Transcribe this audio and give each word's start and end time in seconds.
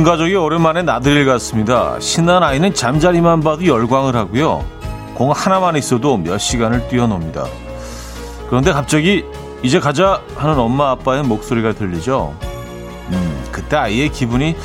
온 0.00 0.04
가족이 0.04 0.34
오랜만에 0.34 0.80
나들이를 0.80 1.26
갔습니다. 1.26 2.00
신난 2.00 2.42
아이는 2.42 2.72
잠자리만 2.72 3.42
봐도 3.42 3.66
열광을 3.66 4.16
하고요. 4.16 4.64
공 5.14 5.30
하나만 5.30 5.76
있어도 5.76 6.16
몇 6.16 6.38
시간을 6.38 6.88
뛰어놉니다. 6.88 7.44
그런데 8.48 8.72
갑자기 8.72 9.26
이제 9.62 9.78
가자 9.78 10.22
하는 10.36 10.58
엄마 10.58 10.92
아빠의 10.92 11.24
목소리가 11.24 11.74
들리죠. 11.74 12.34
음, 13.10 13.44
그때 13.52 13.76
아이의 13.76 14.08
기분이 14.08 14.56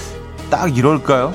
딱 0.49 0.77
이럴까요? 0.77 1.33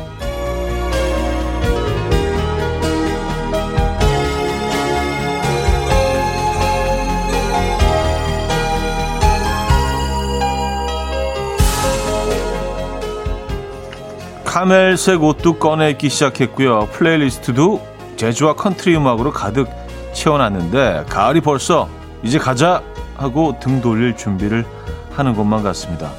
카멜색 14.61 15.23
옷도 15.23 15.55
꺼내기 15.55 16.11
시작했고요. 16.11 16.89
playlist도 16.93 17.81
재즈와 18.17 18.57
컨트리 18.57 18.95
음악으로 18.95 19.33
가득 19.33 19.71
채워놨는데 20.13 21.07
가을이 21.09 21.41
벌써 21.41 21.89
이제 22.23 22.39
가자 22.39 22.83
하고 23.17 23.59
등 23.59 23.81
돌릴 23.81 24.19
준비를 24.19 24.67
하는 25.13 25.35
것만 25.35 25.63
같습니다. 25.63 26.11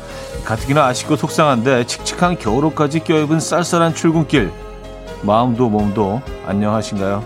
가뜩이나 0.44 0.88
아쉽고 0.88 1.18
속상한데 1.18 1.85
칙칙한 1.85 2.40
겨울옷까지 2.40 3.02
껴입은 3.02 3.40
쌀쌀한 3.40 3.93
출근길 3.93 4.52
마음도 5.21 5.70
몸도 5.70 6.24
안녕하신가요? 6.48 7.24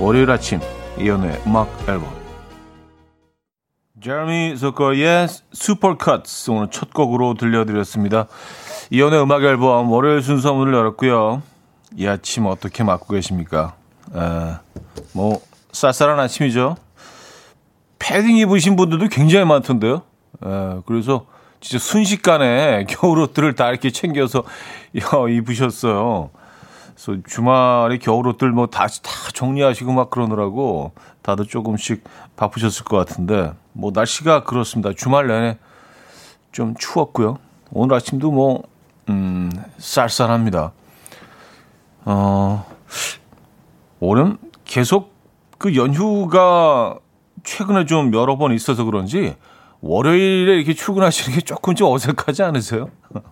월요일 0.00 0.30
아침 0.30 0.60
이연우의 0.98 1.42
음악 1.46 1.68
앨범 1.86 2.15
제르미 4.06 4.56
조커의 4.56 5.26
슈퍼컷스 5.52 6.52
오늘 6.52 6.70
첫 6.70 6.94
곡으로 6.94 7.34
들려드렸습니다. 7.34 8.28
이연의 8.90 9.20
음악 9.20 9.42
앨범 9.42 9.90
월요일 9.90 10.22
순서 10.22 10.54
문을 10.54 10.74
열었고요. 10.74 11.42
이 11.96 12.06
아침 12.06 12.46
어떻게 12.46 12.84
맞고 12.84 13.12
계십니까? 13.12 13.74
에, 14.14 14.58
뭐 15.12 15.40
쌀쌀한 15.72 16.20
아침이죠. 16.20 16.76
패딩 17.98 18.36
입으신 18.36 18.76
분들도 18.76 19.08
굉장히 19.08 19.44
많던데요. 19.44 20.02
에, 20.44 20.80
그래서 20.86 21.26
진짜 21.60 21.84
순식간에 21.84 22.84
겨울옷들을 22.88 23.56
다 23.56 23.70
이렇게 23.70 23.90
챙겨서 23.90 24.44
입으셨어요. 24.94 26.30
그래서 26.94 27.20
주말에 27.28 27.98
겨울옷들 27.98 28.52
뭐 28.52 28.68
다시 28.68 29.02
다 29.02 29.10
정리하시고 29.34 29.90
막 29.90 30.10
그러느라고 30.10 30.92
다들 31.22 31.46
조금씩 31.46 32.04
바쁘셨을 32.36 32.84
것 32.84 32.96
같은데 32.98 33.50
뭐 33.76 33.92
날씨가 33.94 34.44
그렇습니다. 34.44 34.92
주말 34.96 35.26
내내 35.26 35.58
좀 36.50 36.74
추웠고요. 36.78 37.38
오늘 37.70 37.94
아침도 37.94 38.30
뭐 38.30 38.62
음, 39.10 39.50
쌀쌀합니다. 39.76 40.72
어, 42.06 42.66
올해는 44.00 44.38
계속 44.64 45.14
그 45.58 45.76
연휴가 45.76 46.98
최근에 47.44 47.84
좀 47.84 48.14
여러 48.14 48.38
번 48.38 48.52
있어서 48.52 48.84
그런지 48.84 49.36
월요일에 49.80 50.56
이렇게 50.56 50.72
출근하시는 50.72 51.36
게 51.38 51.44
조금 51.44 51.74
좀 51.74 51.92
어색하지 51.92 52.42
않으세요? 52.42 52.88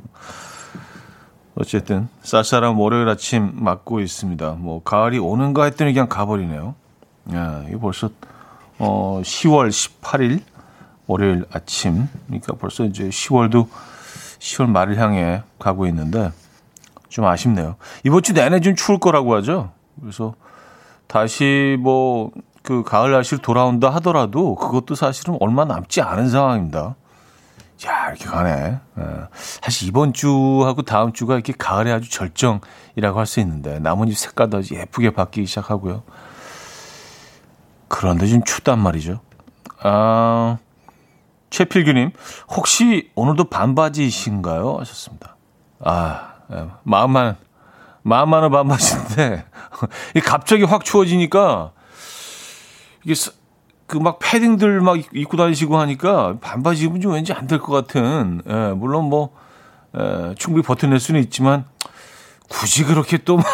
어쨌든 1.57 2.09
쌀쌀한 2.23 2.75
월요일 2.75 3.09
아침 3.09 3.53
맞고 3.55 4.01
있습니다. 4.01 4.57
뭐 4.59 4.83
가을이 4.83 5.19
오는가 5.19 5.65
했더니 5.65 5.93
그냥 5.93 6.09
가버리네요. 6.09 6.75
야, 7.33 7.65
이게 7.67 7.79
벌써 7.79 8.11
어 8.79 9.21
10월 9.23 9.69
18일 9.69 10.43
월요일 11.07 11.45
아침. 11.53 12.09
그러니까 12.27 12.55
벌써 12.55 12.85
이제 12.85 13.09
10월도 13.09 13.69
10월 14.39 14.67
말을 14.67 14.99
향해 14.99 15.43
가고 15.59 15.87
있는데 15.87 16.33
좀 17.09 17.25
아쉽네요. 17.25 17.77
이번 18.05 18.23
주 18.23 18.33
내내 18.33 18.61
좀 18.61 18.75
추울 18.75 18.99
거라고 18.99 19.35
하죠. 19.37 19.73
그래서 20.01 20.35
다시 21.07 21.77
뭐 21.81 22.31
그 22.65 22.83
가을 22.83 23.13
날씨로 23.13 23.43
돌아온다 23.43 23.91
하더라도 23.91 24.55
그것도 24.55 24.95
사실은 24.95 25.37
얼마 25.41 25.67
남지 25.67 26.01
않은 26.01 26.31
상황입니다. 26.31 26.97
야, 27.87 28.09
이렇게 28.09 28.25
가네. 28.25 28.81
예. 28.99 29.03
사실 29.61 29.87
이번 29.89 30.15
주하고 30.15 30.81
다음 30.81 31.13
주가 31.13 31.35
이렇게 31.35 31.53
가을에 31.53 31.93
아주 31.93 32.11
절정이라고 32.11 33.19
할 33.19 33.27
수 33.27 33.41
있는데 33.41 33.79
나뭇잎 33.81 34.17
색깔도 34.17 34.59
아주 34.59 34.77
예쁘게 34.77 35.11
바뀌기 35.11 35.47
시작하고요. 35.47 36.03
그런데 37.95 38.27
좀 38.27 38.43
춥단 38.43 38.79
말이죠. 38.81 39.21
아, 39.81 40.59
최필규님, 41.51 42.11
혹시 42.57 43.11
오늘도 43.15 43.45
반바지이신가요? 43.45 44.79
하셨습니다. 44.81 45.37
아, 45.81 46.33
예, 46.53 46.67
마음만, 46.83 47.37
마음만은 48.03 48.51
반바지인데, 48.51 49.45
갑자기 50.25 50.65
확 50.65 50.85
추워지니까, 50.85 51.71
이게 53.05 53.15
그 53.87 53.99
막 54.01 54.19
패딩들 54.19 54.81
막 54.81 54.99
입고 55.15 55.37
다니시고 55.37 55.79
하니까 55.79 56.39
반바지 56.41 56.85
입으면 56.85 57.01
좀 57.01 57.13
왠지 57.13 57.33
안 57.33 57.47
될 57.47 57.61
것 57.61 57.73
같은, 57.73 58.43
예, 58.49 58.73
물론 58.75 59.05
뭐, 59.05 59.37
예, 59.97 60.35
충분히 60.37 60.65
버텨낼 60.65 60.99
수는 60.99 61.21
있지만, 61.21 61.65
굳이 62.49 62.83
그렇게 62.85 63.19
또 63.19 63.37
막, 63.37 63.45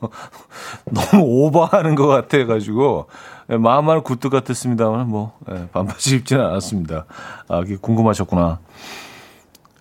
너무 0.86 1.22
오버하는 1.22 1.94
것 1.96 2.06
같아가지고, 2.06 3.08
예, 3.10 3.31
마음만은 3.48 4.02
굴뚝 4.02 4.28
같았습니다만, 4.28 5.08
뭐, 5.08 5.38
예, 5.50 5.68
반바지 5.72 6.16
입지는 6.16 6.44
않았습니다. 6.46 7.04
아, 7.48 7.60
그게 7.60 7.76
궁금하셨구나. 7.76 8.60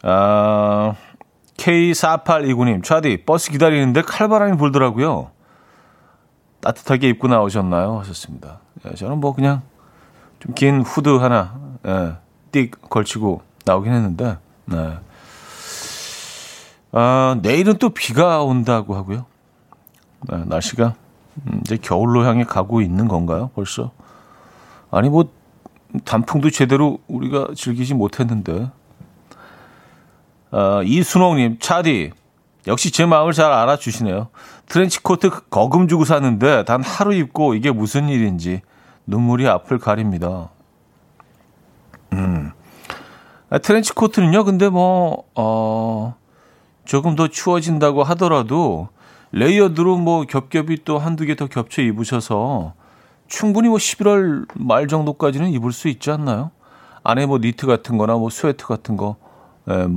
아, 0.03 0.95
K4829님, 1.57 2.83
차디, 2.83 3.23
버스 3.25 3.51
기다리는데 3.51 4.01
칼바람이 4.01 4.57
불더라고요. 4.57 5.31
따뜻하게 6.59 7.09
입고 7.09 7.27
나오셨나요? 7.27 7.99
하셨습니다. 7.99 8.59
예, 8.85 8.95
저는 8.95 9.19
뭐 9.19 9.33
그냥 9.33 9.61
좀 10.39 10.53
긴 10.55 10.81
후드 10.81 11.09
하나, 11.17 11.59
예, 11.85 12.13
띡 12.51 12.89
걸치고 12.89 13.41
나오긴 13.65 13.93
했는데, 13.93 14.37
네. 14.65 14.97
아, 16.93 17.37
내일은 17.41 17.77
또 17.77 17.89
비가 17.91 18.41
온다고 18.43 18.95
하고요. 18.95 19.25
네, 20.29 20.43
날씨가 20.45 20.87
음, 20.87 21.00
이제 21.61 21.77
겨울로 21.77 22.25
향해 22.25 22.43
가고 22.43 22.81
있는 22.81 23.07
건가요? 23.07 23.49
벌써? 23.55 23.91
아니 24.91 25.09
뭐 25.09 25.25
단풍도 26.05 26.49
제대로 26.49 26.99
우리가 27.07 27.49
즐기지 27.55 27.93
못했는데. 27.93 28.69
아, 30.51 30.81
이순옥님, 30.83 31.59
차디 31.59 32.11
역시 32.67 32.91
제 32.91 33.05
마음을 33.05 33.33
잘 33.33 33.51
알아주시네요. 33.51 34.27
트렌치코트 34.67 35.49
거금 35.49 35.87
주고 35.87 36.05
샀는데 36.05 36.65
단 36.65 36.83
하루 36.83 37.13
입고 37.13 37.55
이게 37.55 37.71
무슨 37.71 38.09
일인지 38.09 38.61
눈물이 39.07 39.47
앞을 39.47 39.79
가립니다. 39.79 40.49
음. 42.13 42.51
아, 43.49 43.57
트렌치 43.57 43.93
코트는요, 43.93 44.43
근데 44.43 44.69
뭐, 44.69 45.25
어, 45.35 46.15
조금 46.85 47.15
더 47.15 47.27
추워진다고 47.27 48.03
하더라도 48.03 48.89
layered로 49.31 49.97
뭐 49.97 50.25
겹겹이 50.25 50.79
또 50.85 50.99
한두 50.99 51.25
개 51.25 51.35
더 51.35 51.47
겹쳐 51.47 51.81
입으셔서 51.81 52.73
충분히 53.27 53.69
뭐 53.69 53.77
11월 53.77 54.45
말 54.55 54.87
정도까지는 54.87 55.49
입을 55.51 55.71
수 55.71 55.87
있지 55.87 56.11
않나요? 56.11 56.51
안에 57.03 57.25
뭐 57.25 57.37
니트 57.39 57.65
같은 57.65 57.97
거나 57.97 58.15
뭐 58.15 58.29
sweat 58.29 58.67
같은 58.67 58.97
거, 58.97 59.15
에, 59.69 59.87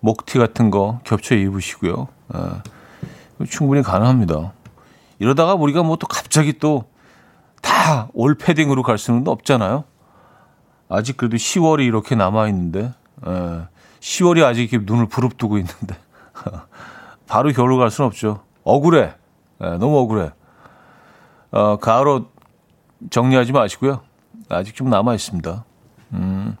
목티 0.00 0.38
같은 0.38 0.70
거 0.70 1.00
겹쳐 1.04 1.34
입으시고요. 1.34 2.08
에, 2.34 3.44
충분히 3.48 3.82
가능합니다. 3.82 4.52
이러다가 5.18 5.54
우리가 5.54 5.82
뭐 5.82 5.96
또 5.96 6.06
갑자기 6.06 6.52
또 6.58 6.84
다 7.62 8.08
올 8.12 8.34
패딩으로 8.34 8.82
갈 8.82 8.98
수는 8.98 9.26
없잖아요. 9.28 9.84
아직 10.88 11.16
그래도 11.16 11.36
10월이 11.36 11.86
이렇게 11.86 12.14
남아있는데, 12.16 12.80
에, 13.26 13.60
10월이 14.00 14.44
아직 14.44 14.72
이렇게 14.72 14.84
눈을 14.84 15.06
부릅뜨고 15.06 15.58
있는데, 15.58 15.96
바로 17.26 17.50
겨울로 17.52 17.78
갈 17.78 17.90
수는 17.90 18.06
없죠. 18.08 18.42
억울해. 18.64 19.14
네, 19.58 19.78
너무 19.78 19.98
억울해. 19.98 20.30
어, 21.50 21.76
가을옷 21.76 22.30
정리하지 23.10 23.52
마시고요. 23.52 24.00
아직 24.48 24.74
좀 24.74 24.90
남아 24.90 25.14
있습니다. 25.14 25.64
음. 26.14 26.56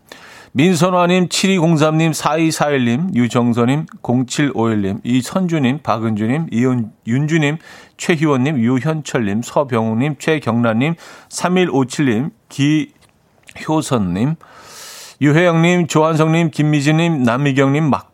민선화님, 0.54 1.28
7203님, 1.28 2.12
4241님, 2.12 3.14
유정선님, 3.14 3.86
0751님, 4.02 5.00
이선주님, 5.02 5.78
박은주님, 5.82 6.48
이윤주님, 6.52 7.56
최희원님, 7.96 8.58
유현철님, 8.58 9.40
서병우님, 9.40 10.16
최경란님, 10.18 10.96
3157님, 11.30 12.32
기효선님, 12.50 14.34
유혜영님, 15.22 15.86
조한성님, 15.86 16.50
김미진님, 16.50 17.22
남미경님, 17.22 17.88
막 17.88 18.11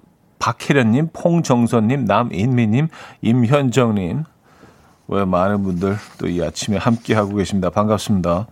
박혜련님, 0.49 1.11
홍정선님, 1.12 2.06
남인미님, 2.06 2.89
임현정님, 3.21 4.25
왜 5.09 5.25
많은 5.27 5.62
분들 5.62 5.97
또 6.19 6.27
이 6.27 6.43
아침에 6.43 6.79
함께 6.79 7.15
하고 7.15 7.35
계십니다. 7.35 7.69
반갑습니다. 7.69 8.47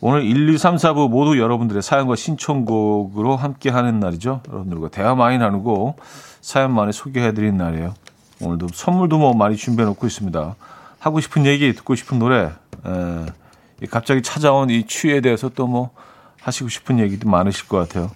오늘 0.00 0.22
1, 0.22 0.50
2, 0.50 0.58
3, 0.58 0.76
4부 0.76 1.08
모두 1.08 1.38
여러분들의 1.38 1.82
사연과 1.82 2.16
신청곡으로 2.16 3.36
함께 3.36 3.70
하는 3.70 4.00
날이죠. 4.00 4.42
여러분들과 4.50 4.88
대화 4.88 5.14
많이 5.14 5.38
나누고 5.38 5.96
사연 6.42 6.74
많이 6.74 6.92
소개해드리는 6.92 7.56
날이에요. 7.56 7.94
오늘도 8.42 8.68
선물도 8.74 9.16
뭐 9.16 9.32
많이 9.32 9.56
준비해 9.56 9.86
놓고 9.88 10.06
있습니다. 10.06 10.54
하고 10.98 11.20
싶은 11.20 11.46
얘기, 11.46 11.72
듣고 11.72 11.94
싶은 11.94 12.18
노래, 12.18 12.52
에, 12.84 13.86
갑자기 13.90 14.20
찾아온 14.20 14.68
이 14.68 14.86
취에 14.86 15.22
대해서 15.22 15.48
또 15.48 15.66
뭐 15.66 15.90
하시고 16.42 16.68
싶은 16.68 16.98
얘기도 16.98 17.30
많으실 17.30 17.66
것 17.68 17.78
같아요. 17.78 18.10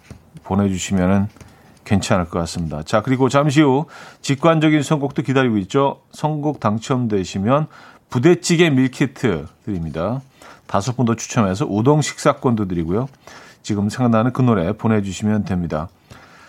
보내주시면은 0.45 1.29
괜찮을 1.89 2.27
것 2.27 2.39
같습니다. 2.41 2.83
자, 2.83 3.01
그리고 3.01 3.29
잠시 3.29 3.63
후 3.63 3.87
직관적인 4.21 4.83
선곡도 4.83 5.23
기다리고 5.23 5.57
있죠. 5.59 6.03
선곡 6.13 6.61
당첨되시면 6.61 7.67
부대찌개 8.11 8.69
밀키트 8.71 9.47
드립니다. 9.65 10.21
다섯 10.67 10.97
분 10.97 11.07
더 11.07 11.15
추첨해서 11.15 11.65
우동 11.67 12.03
식사권도 12.03 12.69
드리고요. 12.69 13.09
지금 13.63 13.89
생각나는 13.89 14.33
그 14.33 14.43
노래 14.43 14.73
보내주시면 14.73 15.45
됩니다. 15.45 15.89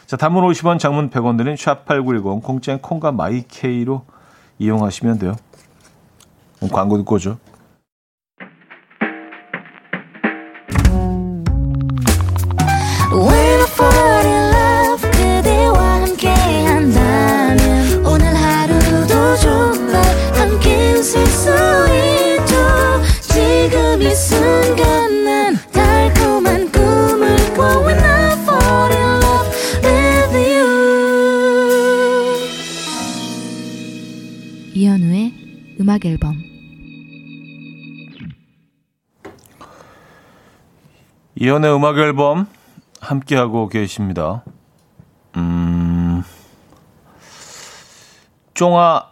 자, 0.05 0.17
단문 0.17 0.43
50원, 0.43 0.77
장문 0.77 1.09
100원 1.09 1.37
드린 1.37 1.55
샵8910 1.55 2.43
공짜인 2.43 2.79
콩과 2.79 3.13
마이케이로 3.13 4.03
이용하시면 4.59 5.19
돼요. 5.19 5.35
광고 6.71 6.97
듣고 6.97 7.15
오죠. 7.15 7.37
음악 35.99 36.05
앨범 36.05 36.41
이연의 41.35 41.75
음악 41.75 41.97
앨범 41.97 42.47
함께하고 43.01 43.67
계십니다. 43.67 44.43
음, 45.35 46.23
쫑아 48.53 49.11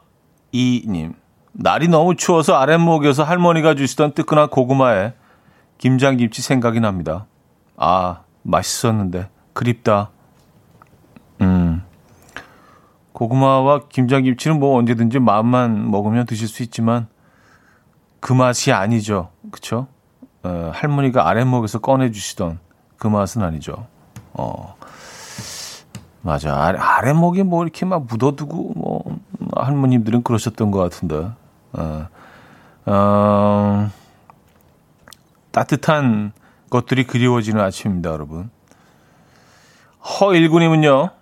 이님 0.52 1.14
날이 1.52 1.88
너무 1.88 2.16
추워서 2.16 2.56
아랫목에서 2.56 3.24
할머니가 3.24 3.76
주시던 3.76 4.14
뜨끈한 4.14 4.50
고구마에 4.50 5.14
김장김치 5.78 6.42
생각이 6.42 6.80
납니다. 6.80 7.28
아 7.76 8.22
맛있었는데 8.44 9.30
그립다. 9.54 10.12
음 11.42 11.84
고구마와 13.18 13.88
김장김치는 13.90 14.60
뭐 14.60 14.78
언제든지 14.78 15.18
마음만 15.18 15.90
먹으면 15.90 16.28
드실 16.28 16.48
수 16.48 16.62
있지만 16.62 17.08
그 18.20 18.32
맛이 18.32 18.72
아니죠. 18.72 19.30
그쵸? 19.50 19.88
어, 20.44 20.70
할머니가 20.72 21.28
아랫목에서 21.28 21.80
꺼내주시던 21.80 22.60
그 22.98 23.08
맛은 23.08 23.42
아니죠. 23.42 23.88
어, 24.34 24.76
맞아. 26.22 26.64
아래, 26.64 26.78
아랫목에 26.78 27.42
뭐 27.42 27.64
이렇게 27.64 27.88
막 27.88 28.06
묻어두고 28.06 28.74
뭐 28.76 29.04
할머님들은 29.56 30.22
그러셨던 30.22 30.70
것 30.70 30.78
같은데. 30.78 31.32
어, 31.74 32.08
어, 32.86 33.90
따뜻한 35.50 36.34
것들이 36.70 37.08
그리워지는 37.08 37.64
아침입니다, 37.64 38.12
여러분. 38.12 38.52
허일구님은요, 40.04 41.17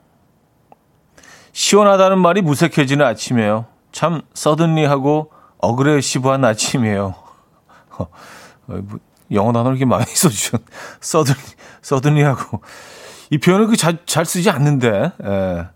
시원하다는 1.55 2.19
말이 2.19 2.41
무색해지는 2.41 3.05
아침이에요. 3.05 3.65
참 3.93 4.21
서든리하고 4.33 5.31
어그레시브한 5.59 6.43
아침이에요. 6.43 7.15
어, 7.97 8.07
뭐, 8.65 8.99
영어 9.31 9.53
단어를 9.53 9.77
이렇게 9.77 9.85
많이 9.85 10.03
써주셨. 10.13 10.61
서든리, 10.99 11.39
서든리하고. 11.81 12.59
이 13.29 13.37
표현을 13.37 13.67
그잘 13.67 13.99
잘 14.05 14.25
쓰지 14.25 14.49
않는데, 14.49 15.13
예. 15.23 15.67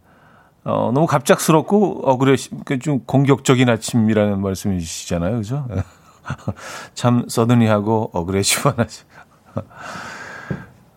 어, 0.66 0.92
너무 0.94 1.08
갑작스럽고 1.08 2.02
어그레시, 2.04 2.50
그좀 2.66 3.06
공격적인 3.06 3.70
아침이라는 3.70 4.42
말씀이시잖아요. 4.42 5.38
그죠? 5.38 5.66
예. 5.72 5.84
참 6.94 7.24
서든리하고 7.30 8.12
어그레시브한 8.14 8.82
아침. 8.82 9.08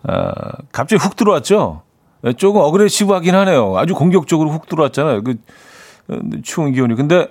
아, 0.02 0.32
갑자기 0.72 0.96
훅 0.96 1.14
들어왔죠? 1.14 1.82
예, 2.24 2.32
조금 2.32 2.60
어그레시브하긴 2.60 3.34
하네요. 3.34 3.76
아주 3.76 3.94
공격적으로 3.94 4.50
훅 4.50 4.66
들어왔잖아요. 4.66 5.22
그 5.22 5.36
어, 6.08 6.18
추운 6.42 6.72
기온이. 6.72 6.94
근데 6.94 7.28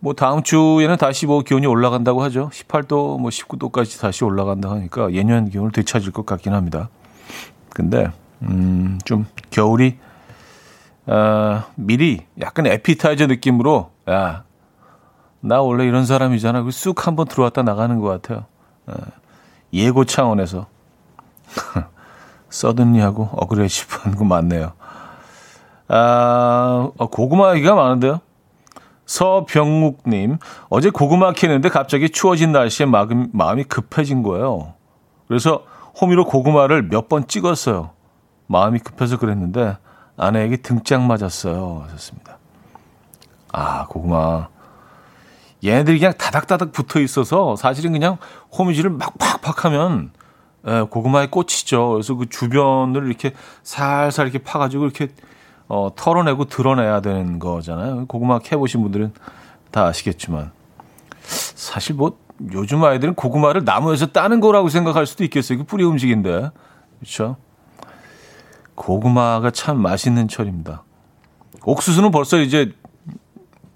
뭐 0.00 0.12
다음 0.12 0.42
주에는 0.42 0.96
다시 0.98 1.26
뭐 1.26 1.40
기온이 1.40 1.66
올라간다고 1.66 2.22
하죠. 2.24 2.50
18도 2.52 3.18
뭐 3.18 3.30
19도까지 3.30 4.00
다시 4.00 4.24
올라간다 4.24 4.70
하니까 4.70 5.12
예년 5.12 5.48
기온을 5.48 5.72
되찾을 5.72 6.12
것 6.12 6.26
같긴 6.26 6.52
합니다. 6.52 6.90
근데 7.70 8.10
음좀 8.42 9.26
겨울이 9.50 9.96
아, 11.06 11.66
미리 11.76 12.24
약간 12.40 12.66
에피타이저 12.66 13.26
느낌으로 13.26 13.90
야, 14.10 14.44
나 15.40 15.60
원래 15.62 15.84
이런 15.84 16.06
사람이잖아. 16.06 16.62
그쑥 16.62 17.06
한번 17.06 17.26
들어왔다 17.26 17.62
나가는 17.62 17.98
것 17.98 18.08
같아요. 18.08 18.46
아, 18.86 18.94
예고 19.72 20.04
차원에서. 20.04 20.66
서든리하고 22.54 23.30
어그레시브한 23.32 24.14
거 24.14 24.24
많네요. 24.24 24.72
아, 25.88 26.90
어, 26.96 27.06
고구마 27.08 27.56
얘기가 27.56 27.74
많은데요. 27.74 28.20
서병욱님, 29.06 30.38
어제 30.70 30.90
고구마 30.90 31.32
캐는데 31.32 31.68
갑자기 31.68 32.08
추워진 32.08 32.52
날씨에 32.52 32.86
마음, 32.86 33.28
마음이 33.32 33.64
급해진 33.64 34.22
거예요. 34.22 34.74
그래서 35.28 35.64
호미로 36.00 36.24
고구마를 36.26 36.84
몇 36.88 37.08
번 37.08 37.26
찍었어요. 37.26 37.90
마음이 38.46 38.78
급해서 38.78 39.18
그랬는데 39.18 39.76
아내에게 40.16 40.58
등짝 40.58 41.02
맞았어요. 41.02 41.82
하셨습니다. 41.86 42.38
아, 43.52 43.86
고구마. 43.86 44.48
얘네들이 45.64 45.98
그냥 45.98 46.14
다닥다닥 46.16 46.72
붙어 46.72 47.00
있어서 47.00 47.56
사실은 47.56 47.92
그냥 47.92 48.18
호미질을 48.56 48.90
막 48.90 49.14
팍팍 49.18 49.64
하면 49.66 50.12
예, 50.12 50.23
고구마의 50.64 51.30
꽃이죠. 51.30 51.90
그래서 51.90 52.14
그 52.14 52.28
주변을 52.28 53.06
이렇게 53.06 53.32
살살 53.62 54.26
이렇게 54.26 54.42
파가지고 54.42 54.84
이렇게 54.84 55.08
어, 55.68 55.90
털어내고 55.94 56.46
드러내야 56.46 57.00
되는 57.00 57.38
거잖아요. 57.38 58.06
고구마 58.06 58.38
캐보신 58.38 58.82
분들은 58.82 59.12
다 59.70 59.86
아시겠지만. 59.86 60.52
사실 61.20 61.94
뭐 61.94 62.18
요즘 62.52 62.82
아이들은 62.82 63.14
고구마를 63.14 63.64
나무에서 63.64 64.06
따는 64.06 64.40
거라고 64.40 64.68
생각할 64.68 65.06
수도 65.06 65.24
있겠어요. 65.24 65.58
그 65.58 65.64
뿌리 65.64 65.84
음식인데. 65.84 66.50
그렇죠? 66.98 67.36
고구마가 68.74 69.50
참 69.50 69.80
맛있는 69.80 70.28
철입니다. 70.28 70.82
옥수수는 71.64 72.10
벌써 72.10 72.38
이제 72.38 72.72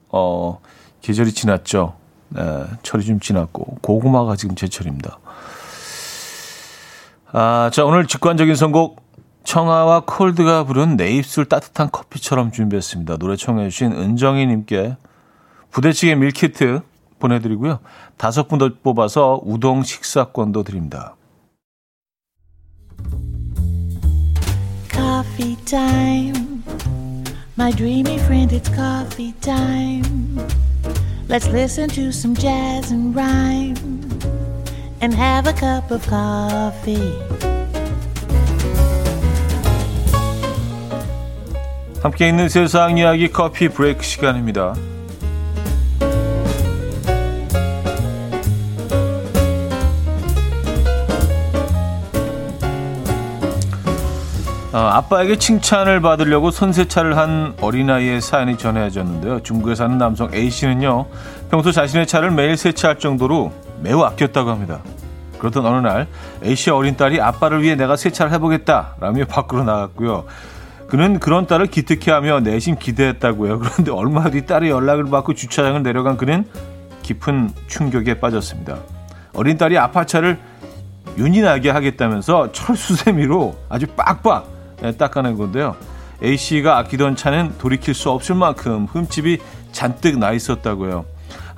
어 0.09 0.61
계절이 1.01 1.33
지났죠. 1.33 1.95
네, 2.31 2.65
철이 2.83 3.05
좀 3.05 3.21
지났고 3.21 3.79
고구마가 3.81 4.37
지금 4.37 4.55
제철입니다. 4.55 5.19
아, 7.33 7.71
자, 7.73 7.85
오늘 7.85 8.07
직관적인 8.07 8.55
선곡 8.55 9.03
청아와 9.45 10.05
콜드가 10.07 10.65
부른 10.65 10.97
내 10.97 11.11
입술 11.11 11.47
따뜻한 11.47 11.91
커피처럼 11.91 12.53
준비했습니다. 12.53 13.17
노래 13.17 13.37
청해 13.37 13.69
주신 13.71 13.93
은정희님께 13.93 14.97
부대찌개 15.71 16.15
밀키트 16.15 16.81
보내드리고요. 17.19 17.81
다섯 18.17 18.49
분 18.49 18.59
더 18.59 18.71
뽑아서 18.83 19.41
우동 19.45 19.83
식사권도 19.83 20.63
드립니다. 20.65 21.17
Coffee. 24.91 25.59
My 27.59 27.73
dreamy 27.73 28.17
friend, 28.21 28.53
it's 28.53 28.69
coffee 28.73 29.35
time. 29.41 30.39
Let's 31.29 31.49
listen 31.49 31.89
to 31.91 32.09
some 32.09 32.35
jazz 32.35 32.93
and 32.93 33.15
rhyme. 33.15 34.08
And 35.01 35.15
have 35.15 35.49
a 35.49 35.55
cup 35.55 35.93
of 35.93 36.05
coffee. 36.09 37.19
함께 42.03 42.29
있는 42.29 42.49
세상 42.49 42.97
이야기 42.97 43.29
커피 43.29 43.69
브레이크 43.69 44.03
시간입니다. 44.03 44.75
어, 54.73 54.79
아빠에게 54.79 55.39
칭찬을 55.39 56.01
받으려고 56.01 56.53
손세차를 56.53 57.17
한 57.17 57.55
어린아이의 57.61 58.21
사연이 58.21 58.57
전해졌는데요. 58.57 59.43
중국에 59.43 59.75
사는 59.75 59.99
남성 59.99 60.33
A씨는요. 60.33 61.07
평소 61.51 61.73
자신의 61.73 62.07
차를 62.07 62.31
매일 62.31 62.57
세차할 62.57 63.01
정도로 63.01 63.53
매우 63.83 64.03
아꼈다고 64.03 64.51
합니다. 64.51 64.81
그렇던 65.39 65.65
어느 65.65 65.87
날 65.87 66.09
A씨의 66.45 66.77
어린 66.77 66.97
딸이 66.97 67.21
아빠를 67.21 67.63
위해 67.63 67.77
내가 67.77 67.97
세차를 67.97 68.33
해보겠다 68.33 68.97
라며 69.01 69.25
밖으로 69.25 69.65
나갔고요. 69.65 70.25
그는 70.89 71.21
그런 71.21 71.47
딸을 71.47 71.67
기특해하며 71.67 72.41
내심 72.41 72.77
기대했다고요. 72.77 73.59
그런데 73.61 73.91
얼마 73.91 74.31
뒤 74.31 74.47
딸의 74.47 74.71
연락을 74.71 75.05
받고 75.05 75.35
주차장을 75.35 75.83
내려간 75.83 76.17
그는 76.17 76.47
깊은 77.03 77.53
충격에 77.67 78.21
빠졌습니다. 78.21 78.79
어린 79.35 79.59
딸이 79.59 79.79
아파차를 79.79 80.39
윤이 81.19 81.41
나게 81.41 81.71
하겠다면서 81.71 82.53
철수세미로 82.53 83.57
아주 83.69 83.87
빡빡 83.87 84.47
닦아낸 84.97 85.37
건데요. 85.37 85.77
A씨가 86.23 86.79
아끼던 86.79 87.17
차는 87.17 87.55
돌이킬 87.59 87.95
수 87.95 88.11
없을 88.11 88.35
만큼 88.35 88.87
흠집이 88.87 89.39
잔뜩 89.73 90.19
나 90.19 90.33
있었다고요. 90.33 91.05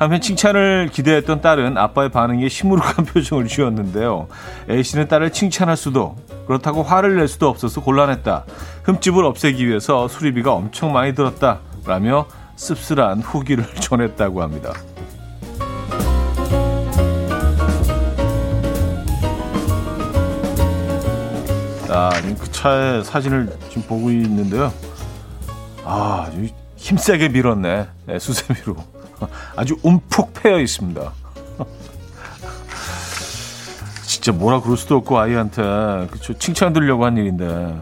한편 0.01 0.23
칭찬을 0.23 0.89
기대했던 0.91 1.43
딸은 1.43 1.77
아빠의 1.77 2.09
반응에 2.09 2.49
시무룩한 2.49 3.05
표정을 3.13 3.49
지었는데요. 3.49 4.29
A씨는 4.71 5.09
딸을 5.09 5.31
칭찬할 5.31 5.77
수도 5.77 6.17
그렇다고 6.47 6.83
화를 6.83 7.17
낼 7.17 7.29
수도 7.29 7.51
없어서 7.51 7.83
곤란했다. 7.83 8.47
흠집을 8.85 9.27
없애기 9.27 9.69
위해서 9.69 10.09
수리비가 10.09 10.55
엄청 10.55 10.95
많이 10.95 11.15
들었다. 11.15 11.61
라며 11.85 12.27
씁쓸한 12.57 13.21
후기를 13.21 13.67
전했다고 13.77 14.43
합니다. 14.43 14.73
아, 21.91 22.11
그 22.39 22.51
차의 22.51 23.05
사진을 23.05 23.53
지금 23.69 23.83
보고 23.83 24.11
있는데요. 24.11 24.73
아, 25.85 26.31
힘세게 26.77 27.29
밀었네. 27.29 27.87
네, 28.07 28.19
수세미로. 28.19 29.00
아주 29.57 29.77
움푹 29.83 30.35
패여 30.35 30.61
있습니다. 30.61 31.13
진짜 34.07 34.33
뭐라 34.33 34.61
그럴 34.61 34.77
수도 34.77 34.97
없고 34.97 35.19
아이한테. 35.19 35.63
그쵸? 36.11 36.35
칭찬 36.35 36.73
드리려고 36.73 37.05
한 37.05 37.17
일인데 37.17 37.81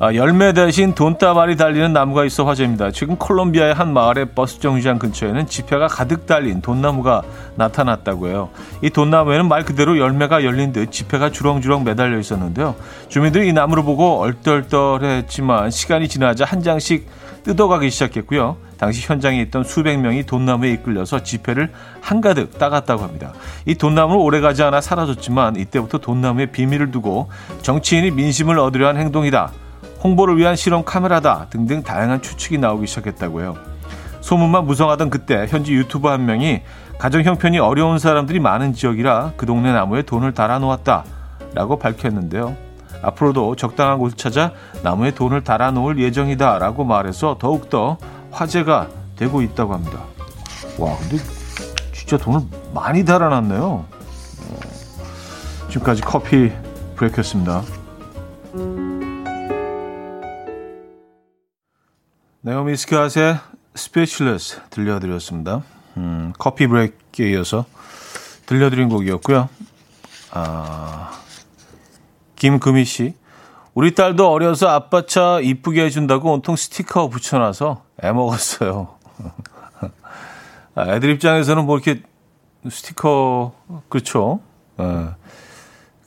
아, 0.00 0.14
열매 0.14 0.52
대신 0.52 0.94
돈다발이 0.94 1.56
달리는 1.56 1.92
나무가 1.92 2.24
있어 2.24 2.44
화제입니다. 2.44 2.92
지금 2.92 3.16
콜롬비아의 3.16 3.74
한 3.74 3.92
마을의 3.92 4.26
버스 4.26 4.60
정류장 4.60 5.00
근처에는 5.00 5.48
지폐가 5.48 5.88
가득 5.88 6.24
달린 6.24 6.60
돈나무가 6.60 7.22
나타났다고 7.56 8.28
해요. 8.28 8.48
이 8.80 8.90
돈나무에는 8.90 9.48
말 9.48 9.64
그대로 9.64 9.98
열매가 9.98 10.44
열린 10.44 10.72
듯 10.72 10.92
지폐가 10.92 11.32
주렁주렁 11.32 11.82
매달려 11.82 12.16
있었는데요. 12.16 12.76
주민들이 13.08 13.48
이 13.48 13.52
나무를 13.52 13.82
보고 13.82 14.20
얼떨떨했지만 14.20 15.72
시간이 15.72 16.06
지나자 16.06 16.44
한 16.44 16.62
장씩 16.62 17.08
뜯어가기 17.42 17.90
시작했고요. 17.90 18.56
당시 18.78 19.04
현장에 19.04 19.40
있던 19.42 19.64
수백 19.64 19.98
명이 19.98 20.26
돈나무에 20.26 20.70
이끌려서 20.74 21.24
지폐를 21.24 21.72
한가득 22.00 22.56
따갔다고 22.56 23.02
합니다. 23.02 23.32
이 23.66 23.74
돈나무는 23.74 24.20
오래가지 24.20 24.62
않아 24.62 24.80
사라졌지만 24.80 25.56
이때부터 25.56 25.98
돈나무에 25.98 26.46
비밀을 26.46 26.92
두고 26.92 27.30
정치인이 27.62 28.12
민심을 28.12 28.60
얻으려 28.60 28.86
한 28.86 28.96
행동이다. 28.96 29.50
홍보를 30.02 30.36
위한 30.36 30.56
실험 30.56 30.84
카메라다 30.84 31.46
등등 31.50 31.82
다양한 31.82 32.22
추측이 32.22 32.58
나오기 32.58 32.86
시작했다고 32.86 33.40
해요. 33.40 33.56
소문만 34.20 34.66
무성하던 34.66 35.10
그때 35.10 35.46
현지 35.48 35.72
유튜버 35.72 36.10
한 36.10 36.26
명이 36.26 36.62
가정 36.98 37.22
형편이 37.22 37.58
어려운 37.58 37.98
사람들이 37.98 38.40
많은 38.40 38.74
지역이라 38.74 39.32
그 39.36 39.46
동네 39.46 39.72
나무에 39.72 40.02
돈을 40.02 40.34
달아 40.34 40.58
놓았다 40.58 41.04
라고 41.54 41.78
밝혔는데요. 41.78 42.56
앞으로도 43.02 43.56
적당한 43.56 43.98
곳을 43.98 44.16
찾아 44.16 44.52
나무에 44.82 45.12
돈을 45.12 45.44
달아 45.44 45.70
놓을 45.70 45.98
예정이다 45.98 46.58
라고 46.58 46.84
말해서 46.84 47.36
더욱더 47.38 47.96
화제가 48.32 48.88
되고 49.16 49.40
있다고 49.42 49.74
합니다. 49.74 50.00
와 50.78 50.96
근데 50.98 51.16
진짜 51.92 52.16
돈을 52.16 52.40
많이 52.74 53.04
달아놨네요. 53.04 53.62
어, 53.62 54.60
지금까지 55.68 56.02
커피 56.02 56.52
브레이크였습니다. 56.96 57.62
나오미 62.48 62.78
스캇의 62.78 63.36
Speechless 63.74 64.62
들려드렸습니다. 64.70 65.64
음, 65.98 66.32
coffee 66.38 66.66
break에 66.66 67.32
이어서 67.32 67.66
들려드린 68.46 68.88
곡이었고요. 68.88 69.50
아, 70.30 71.10
김금희 72.36 72.86
씨. 72.86 73.14
우리 73.74 73.94
딸도 73.94 74.32
어려서 74.32 74.66
아빠 74.70 75.04
차 75.04 75.40
이쁘게 75.40 75.84
해준다고 75.84 76.32
온통 76.32 76.56
스티커 76.56 77.10
붙여놔서 77.10 77.84
애 78.04 78.12
먹었어요. 78.12 78.96
아, 80.74 80.94
애들 80.94 81.10
입장에서는 81.10 81.66
뭐 81.66 81.76
이렇게 81.76 82.00
스티커, 82.70 83.52
그렇죠. 83.90 84.40
예. 84.80 85.10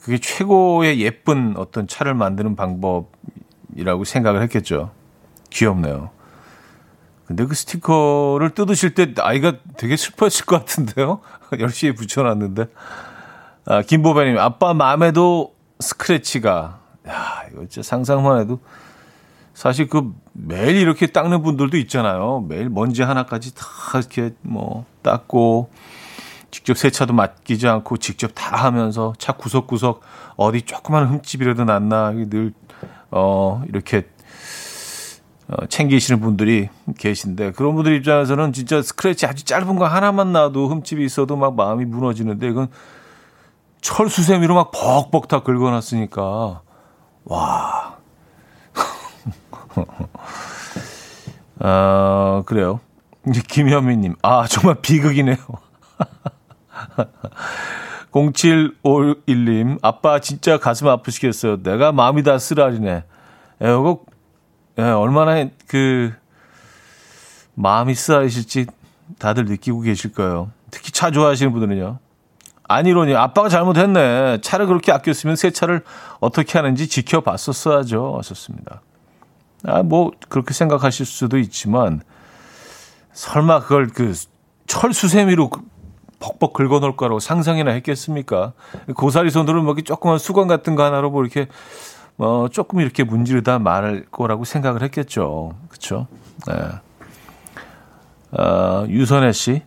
그게 0.00 0.18
최고의 0.18 1.00
예쁜 1.02 1.54
어떤 1.56 1.86
차를 1.86 2.14
만드는 2.14 2.56
방법이라고 2.56 4.02
생각을 4.02 4.42
했겠죠. 4.42 4.90
귀엽네요. 5.50 6.10
근데 7.26 7.44
그 7.44 7.54
스티커를 7.54 8.50
뜯으실 8.50 8.94
때 8.94 9.14
아이가 9.18 9.54
되게 9.76 9.96
슬퍼했을 9.96 10.44
것 10.44 10.58
같은데요. 10.58 11.20
열심히 11.60 11.94
붙여놨는데. 11.94 12.66
아, 13.66 13.82
김보배님, 13.82 14.38
아빠 14.38 14.74
마음에도 14.74 15.54
스크래치가. 15.78 16.80
야, 17.08 17.42
이거 17.50 17.66
진짜 17.68 17.82
상상만 17.82 18.40
해도. 18.40 18.60
사실 19.54 19.88
그 19.88 20.12
매일 20.32 20.76
이렇게 20.76 21.06
닦는 21.06 21.42
분들도 21.42 21.76
있잖아요. 21.78 22.44
매일 22.48 22.70
먼지 22.70 23.02
하나까지 23.02 23.54
다 23.54 23.64
이렇게 23.94 24.34
뭐 24.40 24.86
닦고 25.02 25.70
직접 26.50 26.76
세차도 26.76 27.12
맡기지 27.12 27.68
않고 27.68 27.98
직접 27.98 28.32
다 28.34 28.56
하면서 28.56 29.12
차 29.18 29.32
구석구석 29.32 30.00
어디 30.36 30.62
조그만 30.62 31.06
흠집이라도 31.08 31.64
났나 31.64 32.12
늘 32.12 32.52
어, 33.10 33.62
이렇게 33.68 33.98
어, 33.98 34.02
챙기시는 35.68 36.20
분들이 36.20 36.68
계신데 36.98 37.52
그런 37.52 37.74
분들 37.74 37.94
입장에서는 37.96 38.52
진짜 38.52 38.82
스크래치 38.82 39.26
아주 39.26 39.44
짧은 39.44 39.76
거 39.76 39.86
하나만 39.86 40.32
나도 40.32 40.68
흠집이 40.68 41.04
있어도 41.04 41.36
막 41.36 41.54
마음이 41.54 41.84
무너지는데 41.84 42.48
이건 42.48 42.68
철수세미로 43.80 44.54
막 44.54 44.70
벅벅 44.70 45.28
다 45.28 45.42
긁어놨으니까 45.42 46.62
와. 47.24 47.96
아 51.60 52.42
그래요. 52.46 52.80
김현미님 53.48 54.16
아 54.22 54.46
정말 54.46 54.76
비극이네요. 54.82 55.36
0751님 58.12 59.78
아빠 59.82 60.20
진짜 60.20 60.58
가슴 60.58 60.88
아프시겠어요. 60.88 61.62
내가 61.62 61.92
마음이 61.92 62.22
다 62.22 62.38
쓰라리네. 62.38 63.04
에어곡 63.60 64.11
예, 64.78 64.82
얼마나 64.82 65.48
그 65.66 66.12
마음이 67.54 67.94
쓰라리실지 67.94 68.66
다들 69.18 69.44
느끼고 69.44 69.80
계실 69.80 70.12
거예요. 70.12 70.50
특히 70.70 70.90
차 70.92 71.10
좋아하시는 71.10 71.52
분들은요. 71.52 71.98
아니로니 72.64 73.14
아빠가 73.14 73.48
잘못했네. 73.48 74.40
차를 74.40 74.66
그렇게 74.66 74.92
아꼈으면 74.92 75.36
새 75.36 75.50
차를 75.50 75.84
어떻게 76.20 76.58
하는지 76.58 76.88
지켜봤었어야죠. 76.88 78.16
하셨습니다. 78.18 78.80
아, 79.64 79.82
뭐 79.82 80.10
그렇게 80.28 80.54
생각하실 80.54 81.04
수도 81.04 81.38
있지만 81.38 82.00
설마 83.12 83.60
그걸 83.60 83.88
그 83.88 84.14
철수세미로 84.66 85.50
벅벅 86.18 86.52
긁어놓을 86.54 86.96
거라고 86.96 87.18
상상이나 87.20 87.72
했겠습니까? 87.72 88.52
고사리 88.96 89.30
손으로 89.30 89.62
뭐 89.62 89.74
조그만 89.74 90.18
수건 90.18 90.48
같은 90.48 90.76
거 90.76 90.84
하나로 90.84 91.10
뭐 91.10 91.22
이렇게 91.22 91.48
뭐 92.16 92.48
조금 92.48 92.80
이렇게 92.80 93.04
문지르다 93.04 93.58
말할 93.58 94.06
거라고 94.10 94.44
생각을 94.44 94.82
했겠죠. 94.82 95.54
그렇죠? 95.68 96.06
네. 96.46 96.54
어, 98.32 98.86
유선혜 98.88 99.32
씨. 99.32 99.62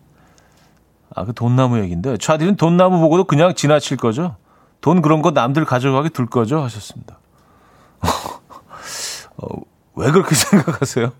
아, 1.14 1.24
그 1.24 1.32
돈나무 1.32 1.78
얘기인데 1.80 2.16
차디는 2.18 2.56
돈나무 2.56 3.00
보고도 3.00 3.24
그냥 3.24 3.54
지나칠 3.54 3.96
거죠? 3.96 4.36
돈 4.80 5.00
그런 5.02 5.22
거 5.22 5.30
남들 5.30 5.64
가져가게 5.64 6.10
둘 6.10 6.26
거죠? 6.26 6.62
하셨습니다. 6.62 7.18
어, 9.38 9.48
왜 9.94 10.10
그렇게 10.10 10.34
생각하세요? 10.36 11.12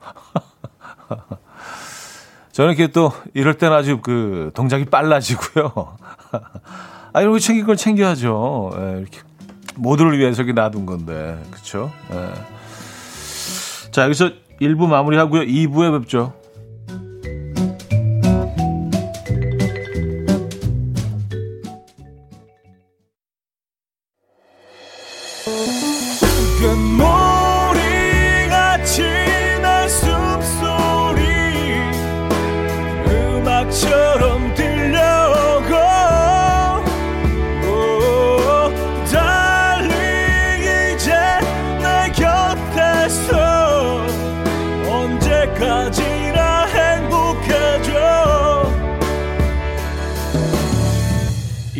저는 2.52 2.75
이렇게 2.75 2.92
또 2.92 3.12
이럴 3.35 3.54
때는 3.54 3.76
아주 3.76 4.00
그 4.00 4.50
동작이 4.54 4.87
빨라지고요. 4.87 5.97
아, 7.12 7.21
이런 7.21 7.33
거 7.33 7.38
챙길 7.38 7.64
걸 7.66 7.76
챙겨야죠. 7.76 8.71
예, 8.76 9.00
이렇게 9.00 9.21
모두를 9.76 10.18
위해서 10.18 10.42
이렇게 10.42 10.52
놔둔 10.52 10.87
건데. 10.87 11.40
그쵸? 11.50 11.92
예. 12.12 12.33
자, 13.90 14.04
여기서 14.04 14.30
1부 14.61 14.87
마무리하고요. 14.88 15.42
2부에 15.42 16.00
뵙죠. 16.00 16.35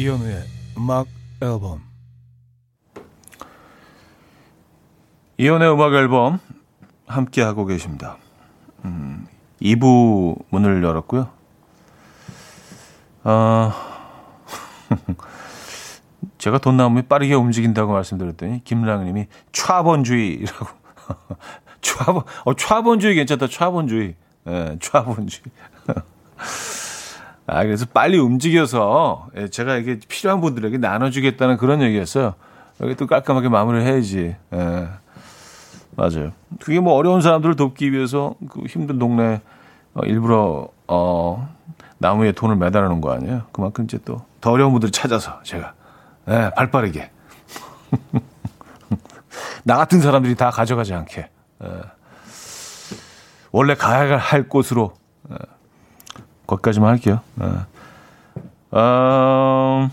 이현우의 0.07 0.45
음악 0.79 1.09
앨범. 1.43 1.83
이혼의 5.37 5.73
음악 5.73 5.95
앨범 5.95 6.39
함께 7.09 7.43
하고 7.43 7.67
계십니다. 7.67 8.17
음, 8.85 9.27
2부 9.61 10.45
문을 10.51 10.85
열었고요. 10.85 11.29
어, 13.25 13.73
제가 16.39 16.59
돈 16.59 16.77
나오면 16.77 17.09
빠르게 17.09 17.35
움직인다고 17.35 17.93
말씀드렸더니 17.93 18.63
김랑님이 18.63 19.27
차본주의라고. 19.51 20.67
차본 21.81 22.23
어 22.47 22.55
차본주의 22.55 23.17
괜찮다. 23.17 23.49
차본주의. 23.49 24.15
예 24.47 24.79
차본주의 24.81 25.43
아 27.47 27.63
그래서 27.65 27.87
빨리 27.93 28.19
움직여서 28.19 29.29
예, 29.37 29.49
제가 29.49 29.77
이게 29.77 29.99
필요한 30.09 30.41
분들에게 30.41 30.79
나눠주겠다는 30.79 31.57
그런 31.57 31.81
얘기였어요 31.83 32.35
여기 32.81 32.95
또 32.97 33.07
깔끔하게 33.07 33.49
마무리를 33.49 33.87
해야지 33.87 34.37
예. 34.53 34.89
맞아요. 35.97 36.33
그게 36.61 36.79
뭐 36.79 36.93
어려운 36.95 37.23
사람들을 37.23 37.57
돕기 37.57 37.91
위해서 37.93 38.35
그 38.51 38.65
힘든 38.67 38.99
동네 38.99 39.41
어, 39.95 40.01
일부러 40.05 40.69
어 40.89 41.49
나무에 41.99 42.33
돈을 42.33 42.57
매달아 42.57 42.89
놓은 42.89 43.01
거 43.01 43.13
아니에요. 43.13 43.45
그만큼 43.53 43.85
이제 43.85 43.99
또 44.05 44.27
더 44.47 44.53
어려운 44.53 44.71
분들 44.71 44.93
찾아서 44.93 45.43
제가 45.43 45.75
예, 46.29 46.53
발 46.55 46.71
빠르게 46.71 47.11
나 49.65 49.77
같은 49.77 50.01
사람들이 50.01 50.37
다 50.37 50.53
가져가지 50.53 50.95
않게 50.95 51.29
예. 51.65 51.69
원래 53.51 53.75
가야 53.75 54.17
할 54.17 54.49
곳으로 54.49 54.95
예. 55.33 55.37
거기까지만 56.47 56.91
할게요. 56.91 57.21
예. 57.41 57.47
음, 58.77 59.91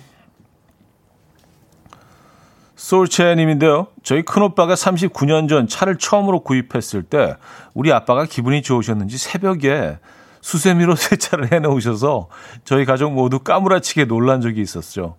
솔체님인데요. 2.75 3.87
저희 4.03 4.23
큰오빠가 4.23 4.73
39년 4.75 5.47
전 5.47 5.67
차를 5.67 5.97
처음으로 5.97 6.41
구입했을 6.41 7.03
때 7.03 7.35
우리 7.73 7.93
아빠가 7.93 8.25
기분이 8.25 8.61
좋으셨는지 8.61 9.17
새벽에 9.17 9.97
수세미로 10.41 10.95
세차를 10.97 11.53
해놓으셔서 11.53 12.27
저희 12.65 12.85
가족 12.85 13.13
모두 13.13 13.39
까무라치게 13.39 14.05
놀란 14.05 14.41
적이 14.41 14.61
있었죠. 14.61 15.15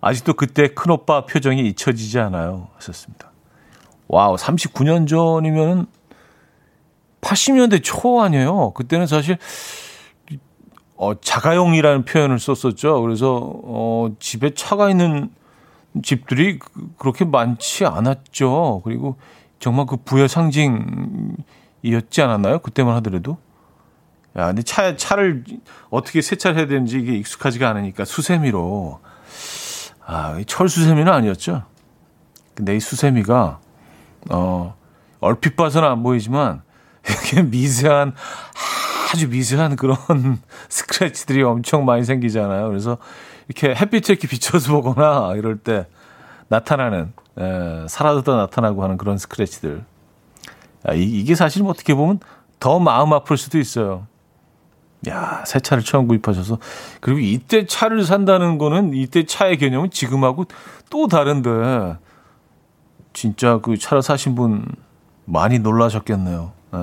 아직도 0.00 0.34
그때 0.34 0.68
큰오빠 0.68 1.24
표정이 1.24 1.66
잊혀지지 1.68 2.18
않아요. 2.20 2.68
하셨습니다. 2.76 3.32
Wow, 4.06 4.36
39년 4.36 5.08
전이면 5.08 5.86
80년대 7.20 7.82
초 7.82 8.20
아니에요. 8.20 8.72
그때는 8.74 9.06
사실 9.06 9.38
어, 10.98 11.18
자가용이라는 11.20 12.04
표현을 12.04 12.40
썼었죠. 12.40 13.00
그래서 13.00 13.40
어, 13.40 14.10
집에 14.18 14.52
차가 14.54 14.90
있는 14.90 15.30
집들이 16.02 16.58
그, 16.58 16.68
그렇게 16.98 17.24
많지 17.24 17.86
않았죠. 17.86 18.82
그리고 18.84 19.16
정말 19.60 19.86
그 19.86 19.96
부의 19.96 20.28
상징이었지 20.28 22.20
않았나요? 22.20 22.58
그때만 22.58 22.96
하더라도. 22.96 23.38
야, 24.36 24.48
근데 24.48 24.62
차, 24.62 24.96
차를 24.96 25.44
어떻게 25.88 26.20
세차를 26.20 26.58
해야 26.58 26.66
되는지 26.66 26.98
이게 26.98 27.16
익숙하지가 27.16 27.68
않으니까 27.68 28.04
수세미로. 28.04 29.00
아, 30.04 30.40
철수세미는 30.46 31.12
아니었죠. 31.12 31.62
근데 32.54 32.74
이 32.74 32.80
수세미가, 32.80 33.60
어, 34.30 34.74
얼핏 35.20 35.54
봐서는 35.54 35.88
안 35.88 36.02
보이지만, 36.02 36.62
이렇게 37.06 37.42
미세한, 37.42 38.14
아주 39.10 39.28
미세한 39.28 39.76
그런 39.76 39.96
스크래치들이 40.68 41.42
엄청 41.42 41.84
많이 41.84 42.04
생기잖아요. 42.04 42.68
그래서 42.68 42.98
이렇게 43.48 43.74
햇빛에 43.74 44.12
이렇게 44.12 44.28
비춰서 44.28 44.72
보거나 44.72 45.34
이럴 45.36 45.58
때 45.58 45.86
나타나는 46.48 47.12
에, 47.38 47.86
사라졌다 47.88 48.36
나타나고 48.36 48.82
하는 48.82 48.96
그런 48.96 49.16
스크래치들. 49.16 49.84
야, 50.88 50.92
이, 50.94 51.02
이게 51.02 51.34
사실 51.34 51.62
뭐 51.62 51.70
어떻게 51.70 51.94
보면 51.94 52.20
더 52.60 52.78
마음 52.78 53.12
아플 53.12 53.36
수도 53.36 53.58
있어요. 53.58 54.06
야, 55.08 55.44
새 55.46 55.60
차를 55.60 55.84
처음 55.84 56.08
구입하셔서 56.08 56.58
그리고 57.00 57.20
이때 57.20 57.66
차를 57.66 58.04
산다는 58.04 58.58
거는 58.58 58.94
이때 58.94 59.24
차의 59.24 59.56
개념은 59.58 59.90
지금하고 59.90 60.46
또 60.90 61.06
다른데 61.06 61.98
진짜 63.12 63.58
그 63.58 63.78
차를 63.78 64.02
사신 64.02 64.34
분 64.34 64.66
많이 65.24 65.60
놀라셨겠네요. 65.60 66.52
에, 66.74 66.78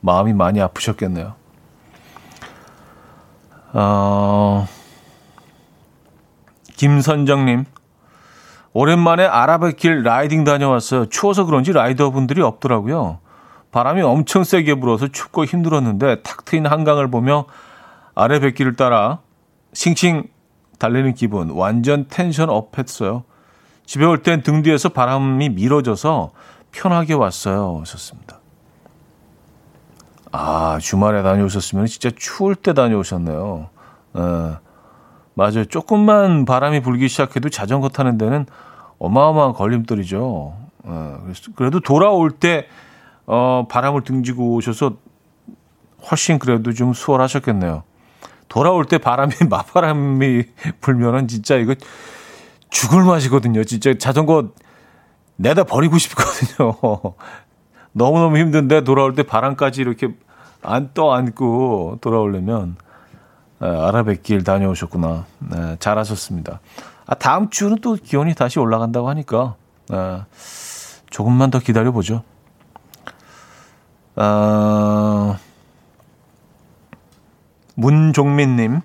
마음이 0.00 0.32
많이 0.32 0.60
아프셨겠네요. 0.60 1.39
어... 3.72 4.66
김선정님, 6.76 7.66
오랜만에 8.72 9.26
아라뱃길 9.26 10.02
라이딩 10.02 10.44
다녀왔어요. 10.44 11.06
추워서 11.06 11.44
그런지 11.44 11.72
라이더분들이 11.72 12.40
없더라고요. 12.42 13.18
바람이 13.70 14.00
엄청 14.02 14.44
세게 14.44 14.74
불어서 14.76 15.08
춥고 15.08 15.44
힘들었는데 15.44 16.22
탁 16.22 16.44
트인 16.44 16.66
한강을 16.66 17.10
보며 17.10 17.44
아래 18.14 18.40
뱃길을 18.40 18.76
따라 18.76 19.18
싱싱 19.74 20.28
달리는 20.78 21.14
기분 21.14 21.50
완전 21.50 22.08
tension 22.08 22.48
up 22.50 22.78
했어요. 22.78 23.24
집에 23.86 24.04
올 24.04 24.22
땐 24.22 24.42
등 24.42 24.62
뒤에서 24.62 24.88
바람이 24.88 25.50
밀어져서 25.50 26.30
편하게 26.72 27.14
왔어요. 27.14 27.78
하셨습니다. 27.80 28.39
아, 30.32 30.78
주말에 30.80 31.22
다녀오셨으면 31.22 31.86
진짜 31.86 32.10
추울 32.16 32.54
때 32.54 32.72
다녀오셨네요. 32.72 33.68
에. 34.16 34.20
맞아요. 35.34 35.64
조금만 35.64 36.44
바람이 36.44 36.80
불기 36.80 37.08
시작해도 37.08 37.48
자전거 37.48 37.88
타는 37.88 38.18
데는 38.18 38.46
어마어마한 38.98 39.54
걸림돌이죠. 39.54 40.54
어, 40.82 41.26
그래도 41.56 41.80
돌아올 41.80 42.30
때 42.30 42.66
어, 43.26 43.66
바람을 43.68 44.02
등지고 44.02 44.54
오셔서 44.54 44.96
훨씬 46.10 46.38
그래도 46.38 46.72
좀 46.72 46.92
수월하셨겠네요. 46.92 47.84
돌아올 48.48 48.84
때 48.84 48.98
바람이 48.98 49.34
맞바람이 49.48 50.44
불면은 50.80 51.28
진짜 51.28 51.56
이거 51.56 51.74
죽을 52.68 53.04
맛이거든요. 53.04 53.64
진짜 53.64 53.96
자전거 53.96 54.50
내다 55.36 55.64
버리고 55.64 55.96
싶거든요. 55.98 56.76
너무너무 57.92 58.38
힘든데 58.38 58.84
돌아올 58.84 59.14
때 59.14 59.22
바람까지 59.22 59.80
이렇게 59.80 60.14
안 60.62 60.90
떠안고 60.94 61.98
돌아오려면 62.00 62.76
네, 63.60 63.68
아라뱃길 63.68 64.44
다녀오셨구나. 64.44 65.26
네, 65.38 65.76
잘하셨습니다. 65.78 66.60
아, 67.06 67.14
다음 67.14 67.50
주는 67.50 67.76
또 67.80 67.94
기온이 67.94 68.34
다시 68.34 68.58
올라간다고 68.58 69.08
하니까 69.08 69.54
네, 69.88 70.22
조금만 71.10 71.50
더 71.50 71.58
기다려 71.58 71.92
보죠. 71.92 72.22
아, 74.16 75.38
문종민님, 77.74 78.80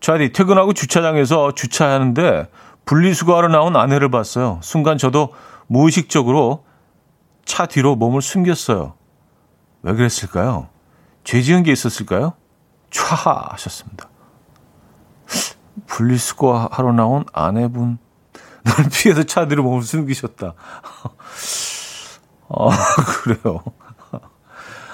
차디 0.00 0.32
퇴근하고 0.32 0.72
주차장에서 0.72 1.54
주차하는데 1.54 2.48
분리수거하러 2.84 3.48
나온 3.48 3.76
아내를 3.76 4.10
봤어요. 4.10 4.58
순간 4.62 4.98
저도 4.98 5.32
무의식적으로 5.68 6.64
차 7.50 7.66
뒤로 7.66 7.96
몸을 7.96 8.22
숨겼어요. 8.22 8.94
왜 9.82 9.92
그랬을까요? 9.92 10.68
죄 11.24 11.42
지은 11.42 11.64
게 11.64 11.72
있었을까요? 11.72 12.34
촤 12.90 13.50
하셨습니다. 13.50 14.08
분리수거 15.88 16.68
하러 16.70 16.92
나온 16.92 17.24
아내분 17.32 17.98
널 18.62 18.88
피해서 18.92 19.24
차 19.24 19.48
뒤로 19.48 19.64
몸을 19.64 19.82
숨기셨다. 19.82 20.54
어, 22.50 22.70
그래요. 23.24 23.64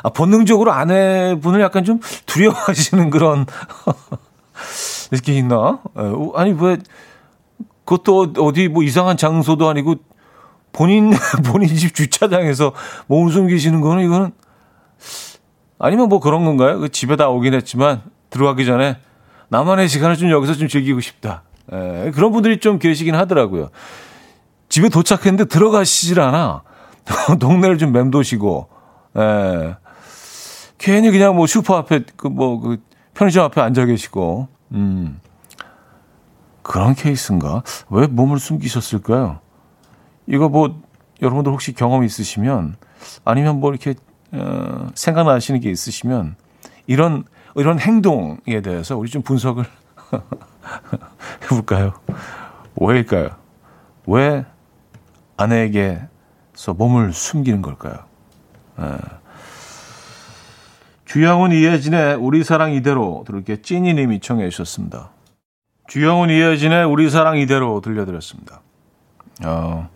아, 0.02 0.08
본능적으로 0.08 0.72
아내분을 0.72 1.60
약간 1.60 1.84
좀 1.84 2.00
두려워하시는 2.24 3.10
그런 3.10 3.44
느낌이 5.12 5.36
있나? 5.38 5.82
아니, 6.34 6.52
왜, 6.52 6.78
그것도 7.84 8.32
어디 8.38 8.68
뭐 8.68 8.82
이상한 8.82 9.18
장소도 9.18 9.68
아니고 9.68 9.96
본인, 10.76 11.10
본인 11.50 11.74
집 11.74 11.94
주차장에서 11.94 12.72
몸을 13.06 13.32
숨기시는 13.32 13.80
거는 13.80 14.04
이거는 14.04 14.32
아니면 15.78 16.08
뭐 16.08 16.20
그런 16.20 16.44
건가요? 16.44 16.78
그 16.78 16.90
집에 16.90 17.16
다 17.16 17.28
오긴 17.28 17.54
했지만 17.54 18.02
들어가기 18.28 18.66
전에 18.66 18.98
나만의 19.48 19.88
시간을 19.88 20.16
좀 20.16 20.30
여기서 20.30 20.54
좀 20.54 20.68
즐기고 20.68 21.00
싶다. 21.00 21.42
에, 21.72 22.06
예, 22.06 22.10
그런 22.10 22.30
분들이 22.30 22.60
좀 22.60 22.78
계시긴 22.78 23.14
하더라고요. 23.14 23.70
집에 24.68 24.88
도착했는데 24.90 25.46
들어가시질 25.46 26.20
않아. 26.20 26.62
동네를 27.40 27.78
좀 27.78 27.92
맴도시고, 27.92 28.68
에, 29.16 29.20
예. 29.20 29.76
괜히 30.76 31.10
그냥 31.10 31.36
뭐 31.36 31.46
슈퍼 31.46 31.76
앞에, 31.76 32.04
그 32.16 32.26
뭐, 32.26 32.60
그 32.60 32.78
편의점 33.14 33.44
앞에 33.44 33.60
앉아 33.60 33.86
계시고, 33.86 34.48
음. 34.72 35.20
그런 36.62 36.94
케이스인가? 36.94 37.62
왜 37.88 38.06
몸을 38.06 38.38
숨기셨을까요? 38.38 39.40
이거 40.26 40.48
뭐, 40.48 40.80
여러분들 41.22 41.52
혹시 41.52 41.72
경험 41.72 42.04
있으시면, 42.04 42.76
아니면 43.24 43.60
뭐 43.60 43.70
이렇게 43.70 43.94
어, 44.32 44.88
생각나시는 44.94 45.60
게 45.60 45.70
있으시면 45.70 46.36
이런 46.86 47.24
이런 47.54 47.78
행동에 47.78 48.60
대해서 48.62 48.96
우리 48.96 49.08
좀 49.08 49.22
분석을 49.22 49.64
해볼까요? 51.44 51.94
왜일까요? 52.76 53.30
왜 54.06 54.44
아내에게서 55.36 56.74
몸을 56.76 57.12
숨기는 57.12 57.62
걸까요? 57.62 57.94
예. 58.80 58.98
주영훈 61.06 61.52
이혜진의 61.52 62.16
우리 62.16 62.44
사랑 62.44 62.72
이대로 62.72 63.24
들을게 63.26 63.62
찐이님이 63.62 64.20
청해 64.20 64.50
주셨습니다. 64.50 65.10
주영훈 65.86 66.30
이혜진의 66.30 66.84
우리 66.84 67.08
사랑 67.08 67.38
이대로 67.38 67.80
들려드렸습니다. 67.80 68.60
어, 69.44 69.88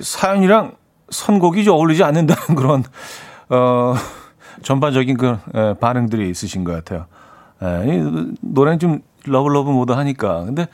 사연이랑 0.00 0.72
선곡이 1.10 1.64
좀 1.64 1.74
어울리지 1.74 2.04
않는다는 2.04 2.54
그런 2.56 2.84
어, 3.48 3.94
전반적인 4.62 5.16
그 5.16 5.36
예, 5.54 5.74
반응들이 5.80 6.30
있으신 6.30 6.64
것 6.64 6.72
같아요. 6.72 7.06
예, 7.62 7.84
이 7.96 8.32
노래는 8.40 8.78
좀 8.78 9.00
love 9.24 9.47
love 9.47 9.70
모드 9.70 9.92
하니까. 9.92 10.44
근데 10.44 10.66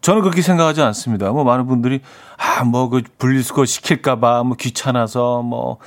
저는 0.00 0.22
그렇게 0.22 0.42
생각하지 0.42 0.82
않습니다. 0.82 1.30
뭐 1.32 1.44
많은 1.44 1.66
분들이 1.66 2.00
아 2.36 2.62
뭐 2.64 2.88
그 2.90 3.02
분리수거 3.18 3.64
시킬까봐 3.64 4.44
뭐 4.44 4.56
귀찮아서 4.56 5.42
뭐 5.42 5.78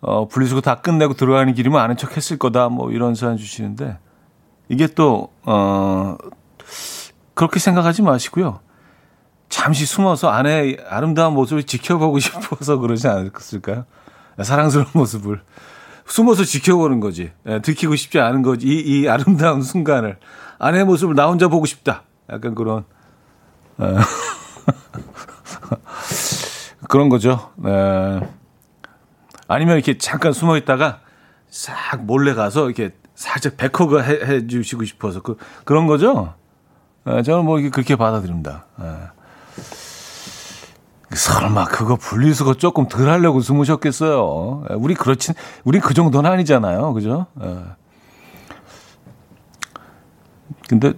어, 0.00 0.28
분리수거 0.28 0.60
다 0.60 0.76
끝내고 0.76 1.14
들어가는 1.14 1.52
길이면 1.54 1.80
아는 1.80 1.96
척 1.96 2.16
했을 2.16 2.38
거다 2.38 2.68
뭐 2.68 2.92
이런 2.92 3.14
사연 3.14 3.36
주시는데 3.36 3.98
이게 4.68 4.86
또 4.86 5.30
어, 5.44 6.16
그렇게 7.34 7.58
생각하지 7.58 8.02
마시고요. 8.02 8.60
잠시 9.48 9.86
숨어서 9.86 10.28
아내의 10.28 10.78
아름다운 10.88 11.34
모습을 11.34 11.62
지켜보고 11.62 12.18
싶어서 12.18 12.78
그러지 12.78 13.08
않았을까요? 13.08 13.84
사랑스러운 14.42 14.88
모습을 14.92 15.40
숨어서 16.06 16.44
지켜보는 16.44 17.00
거지. 17.00 17.32
예, 17.46 17.60
들키고 17.60 17.96
싶지 17.96 18.20
않은 18.20 18.42
거지. 18.42 18.66
이, 18.66 18.80
이 18.80 19.08
아름다운 19.08 19.62
순간을 19.62 20.18
아내의 20.58 20.84
모습을 20.84 21.14
나 21.14 21.26
혼자 21.26 21.48
보고 21.48 21.66
싶다. 21.66 22.02
약간 22.30 22.54
그런 22.54 22.84
예. 23.80 23.96
그런 26.88 27.08
거죠. 27.08 27.50
네. 27.56 28.20
아니면 29.48 29.76
이렇게 29.76 29.98
잠깐 29.98 30.32
숨어 30.32 30.56
있다가 30.56 31.00
싹 31.48 32.04
몰래 32.04 32.34
가서 32.34 32.66
이렇게 32.66 32.94
살짝 33.14 33.56
back 33.56 33.82
hug 33.82 34.02
해, 34.02 34.26
해 34.26 34.46
주시고 34.46 34.84
싶어서 34.84 35.22
그 35.22 35.36
그런 35.64 35.86
거죠. 35.86 36.34
네, 37.04 37.22
저는 37.22 37.44
뭐 37.44 37.58
그렇게 37.72 37.96
받아들입니다. 37.96 38.66
네. 38.78 38.96
설마 41.14 41.66
그거 41.66 41.96
분리수거 41.96 42.54
조금 42.54 42.88
덜 42.88 43.08
하려고 43.08 43.40
숨으셨겠어요. 43.40 44.64
예, 44.70 44.74
우리 44.74 44.94
그렇진, 44.94 45.34
우리 45.64 45.78
그 45.78 45.94
정도는 45.94 46.30
아니잖아요. 46.30 46.92
그죠? 46.92 47.26
예. 47.42 47.56
근데, 50.68 50.92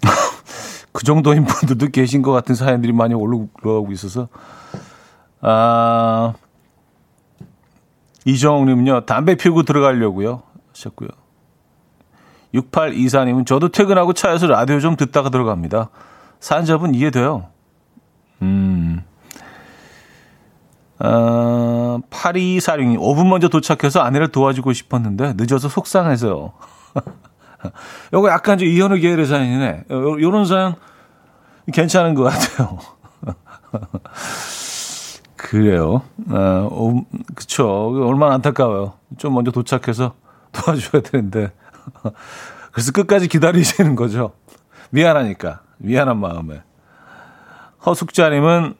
그 0.92 1.04
정도인 1.04 1.44
분들도 1.44 1.88
계신 1.88 2.22
것 2.22 2.32
같은 2.32 2.54
사연들이 2.54 2.92
많이 2.92 3.14
올라오고 3.14 3.92
있어서, 3.92 4.28
아, 5.40 6.32
이정욱님은요, 8.24 9.04
담배 9.04 9.34
피우고 9.34 9.64
들어가려고요. 9.64 10.42
하셨고요. 10.72 11.08
6824님은 12.54 13.46
저도 13.46 13.68
퇴근하고 13.68 14.12
차에서 14.12 14.46
라디오 14.46 14.80
좀 14.80 14.96
듣다가 14.96 15.28
들어갑니다. 15.28 15.90
사연자분 16.40 16.94
이해돼요. 16.94 17.48
어, 21.04 21.98
8246님, 22.08 22.98
5분 22.98 23.28
먼저 23.28 23.48
도착해서 23.48 24.00
아내를 24.00 24.28
도와주고 24.28 24.72
싶었는데 24.72 25.34
늦어서 25.36 25.68
속상해서요. 25.68 26.52
요거 28.14 28.30
약간 28.30 28.56
좀 28.56 28.66
이현우 28.68 28.96
계열의 28.96 29.26
사연이네. 29.26 29.84
요, 29.90 30.20
요런 30.20 30.46
사연 30.46 30.76
괜찮은 31.72 32.14
것 32.14 32.24
같아요. 32.24 32.78
그래요. 35.36 36.02
어, 36.30 36.68
어, 36.70 37.02
그쵸. 37.34 37.92
얼마나 38.06 38.34
안타까워요. 38.36 38.94
좀 39.18 39.34
먼저 39.34 39.50
도착해서 39.50 40.14
도와줘야 40.52 41.02
되는데. 41.02 41.52
그래서 42.72 42.92
끝까지 42.92 43.28
기다리시는 43.28 43.94
거죠. 43.94 44.32
미안하니까. 44.88 45.60
미안한 45.76 46.18
마음에. 46.18 46.62
허숙자님은 47.84 48.74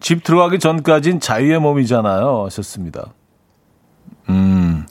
집 0.00 0.24
들어가기 0.24 0.58
전까진 0.58 1.20
자유의 1.20 1.60
몸이잖아요. 1.60 2.46
하셨습니다. 2.46 3.12
음. 4.30 4.86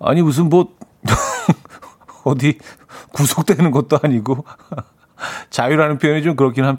아니, 0.00 0.22
무슨 0.22 0.48
뭐, 0.48 0.74
어디 2.24 2.58
구속되는 3.12 3.70
것도 3.72 3.98
아니고, 4.02 4.44
자유라는 5.50 5.98
표현이 5.98 6.22
좀 6.22 6.36
그렇긴 6.36 6.76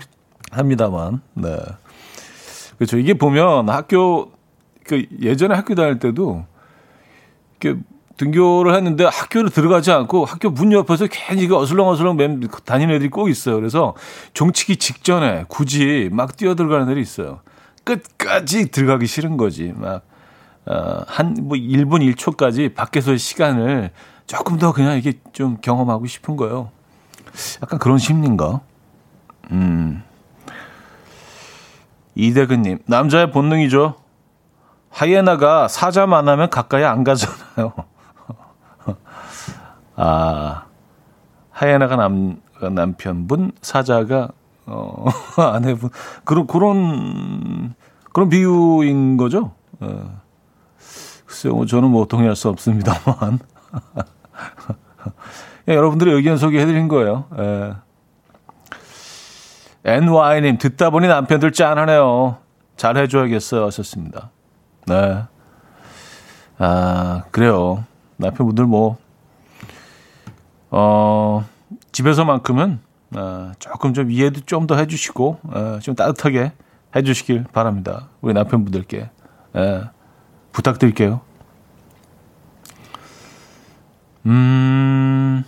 합니다만, 0.52 1.22
네. 1.34 1.58
그렇죠. 2.78 2.98
이게 2.98 3.14
보면 3.14 3.70
학교, 3.70 4.32
그 4.86 5.06
예전에 5.22 5.56
학교 5.56 5.76
다닐 5.76 6.00
때도, 6.00 6.46
이렇게 7.60 7.80
등교를 8.18 8.76
했는데 8.76 9.06
학교를 9.06 9.50
들어가지 9.50 9.92
않고 9.92 10.26
학교 10.26 10.50
문 10.50 10.72
옆에서 10.72 11.08
괜히 11.10 11.48
그 11.48 11.58
어슬렁어슬렁 11.58 12.16
맨 12.16 12.48
다니는 12.66 12.96
애들이 12.96 13.10
꼭 13.10 13.30
있어요. 13.30 13.56
그래서 13.56 13.96
종치기 14.34 14.78
직전에 14.78 15.46
굳이 15.48 16.10
막 16.12 16.38
뛰어 16.38 16.56
들어가는 16.56 16.86
애들이 16.86 17.02
있어요. 17.02 17.42
끝까지 17.84 18.72
들어가기 18.72 19.08
싫은 19.08 19.38
거지. 19.38 19.74
막, 19.76 20.04
어, 20.66 21.04
한, 21.08 21.36
뭐, 21.42 21.58
1분 21.58 22.16
1초까지 22.16 22.74
밖에서의 22.74 23.18
시간을 23.18 23.92
조금 24.28 24.58
더 24.58 24.72
그냥 24.72 24.98
이게 24.98 25.14
좀 25.34 25.58
경험하고 25.62 26.06
싶은 26.06 26.38
거예요. 26.38 26.70
약간 27.62 27.80
그런 27.80 27.98
심리인가? 27.98 28.62
음. 29.52 30.04
이대근님, 32.16 32.80
남자의 32.86 33.32
본능이죠. 33.32 33.96
하이에나가 34.90 35.68
사자 35.68 36.06
만나면 36.06 36.52
가까이 36.52 36.84
안 36.84 37.04
가잖아요. 37.04 37.74
아, 39.96 40.66
하이에나가 41.52 41.96
남, 41.96 42.42
남편분, 42.60 43.52
사자가, 43.62 44.30
어, 44.66 45.06
아내분. 45.38 45.90
그런, 46.24 46.48
그런, 46.48 47.76
그런 48.12 48.30
비유인 48.30 49.18
거죠? 49.18 49.52
어. 49.80 50.22
글쎄요, 51.26 51.56
뭐 51.56 51.66
저는 51.66 51.90
뭐 51.90 52.06
동의할 52.06 52.36
수 52.36 52.50
없습니다만. 52.50 53.40
예, 55.68 55.76
여러분들의 55.76 56.14
의견 56.14 56.38
소개해드린 56.38 56.88
거예요. 56.88 57.26
예. 57.38 57.74
NY님, 59.86 60.60
듣다 60.60 60.92
보니 60.92 61.08
남편들 61.08 61.52
짠하네요. 61.52 62.38
잘 62.78 62.98
해줘야겠어요. 62.98 63.66
하셨습니다. 63.66 64.30
네. 64.88 65.24
아, 66.58 67.24
그래요. 67.32 67.84
남편분들 68.18 68.66
뭐, 68.66 68.98
어, 70.76 71.46
집에서만큼은 71.92 72.80
어, 73.16 73.52
조금 73.60 73.94
좀 73.94 74.10
이해도 74.10 74.42
좀 74.42 74.66
더 74.66 74.76
해주시고 74.76 75.40
어, 75.44 75.80
좀 75.82 75.94
따뜻하게 75.96 76.52
해주시길 76.96 77.46
바랍니다. 77.54 78.10
우리 78.22 78.34
남편분들께 78.34 79.10
예, 79.56 79.84
부탁드릴게요. 80.52 81.22
음. 84.26 85.44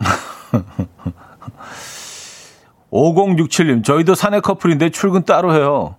5067님, 2.90 3.84
저희도 3.84 4.14
사내 4.16 4.40
커플인데 4.40 4.90
출근 4.90 5.22
따로 5.24 5.54
해요. 5.54 5.94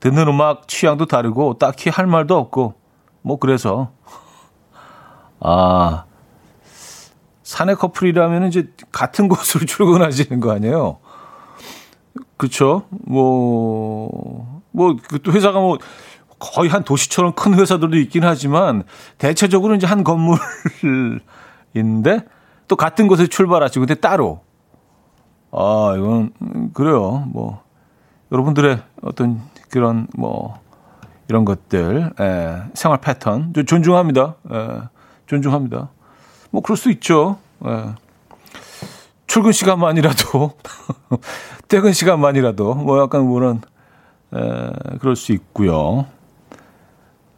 듣는 0.00 0.26
음악 0.28 0.66
취향도 0.66 1.06
다르고 1.06 1.58
딱히 1.58 1.90
할 1.90 2.06
말도 2.06 2.36
없고, 2.36 2.74
뭐 3.20 3.38
그래서. 3.38 3.92
아, 5.40 6.04
사내 7.42 7.74
커플이라면 7.74 8.48
이제 8.48 8.68
같은 8.90 9.28
곳으로 9.28 9.64
출근하시는 9.66 10.40
거 10.40 10.52
아니에요? 10.52 10.98
그쵸? 12.36 12.86
뭐, 12.90 14.62
뭐, 14.70 14.96
그또 15.08 15.32
회사가 15.32 15.60
뭐, 15.60 15.78
거의 16.38 16.68
한 16.68 16.82
도시처럼 16.82 17.34
큰 17.34 17.54
회사들도 17.54 17.96
있긴 17.98 18.24
하지만, 18.24 18.82
대체적으로 19.18 19.74
이제 19.76 19.86
한 19.86 20.02
건물인데, 20.02 20.40
또 22.68 22.76
같은 22.76 23.06
곳에 23.06 23.26
출발하시고, 23.28 23.86
근데 23.86 23.94
따로. 24.00 24.40
아, 25.52 25.94
이건, 25.96 26.32
그래요. 26.74 27.24
뭐, 27.28 27.62
여러분들의 28.32 28.82
어떤 29.02 29.40
그런, 29.70 30.08
뭐, 30.16 30.60
이런 31.28 31.44
것들, 31.44 32.12
예, 32.20 32.62
생활 32.74 33.00
패턴, 33.00 33.52
존중합니다. 33.66 34.34
예, 34.52 34.80
존중합니다. 35.26 35.90
뭐 36.52 36.62
그럴 36.62 36.76
수 36.76 36.90
있죠. 36.92 37.38
예. 37.66 37.94
출근 39.26 39.50
시간만이라도 39.52 40.52
퇴근 41.66 41.92
시간만이라도 41.92 42.74
뭐 42.74 43.00
약간 43.00 43.32
그런 43.32 43.62
에, 44.34 44.98
그럴 45.00 45.16
수 45.16 45.32
있고요. 45.32 46.06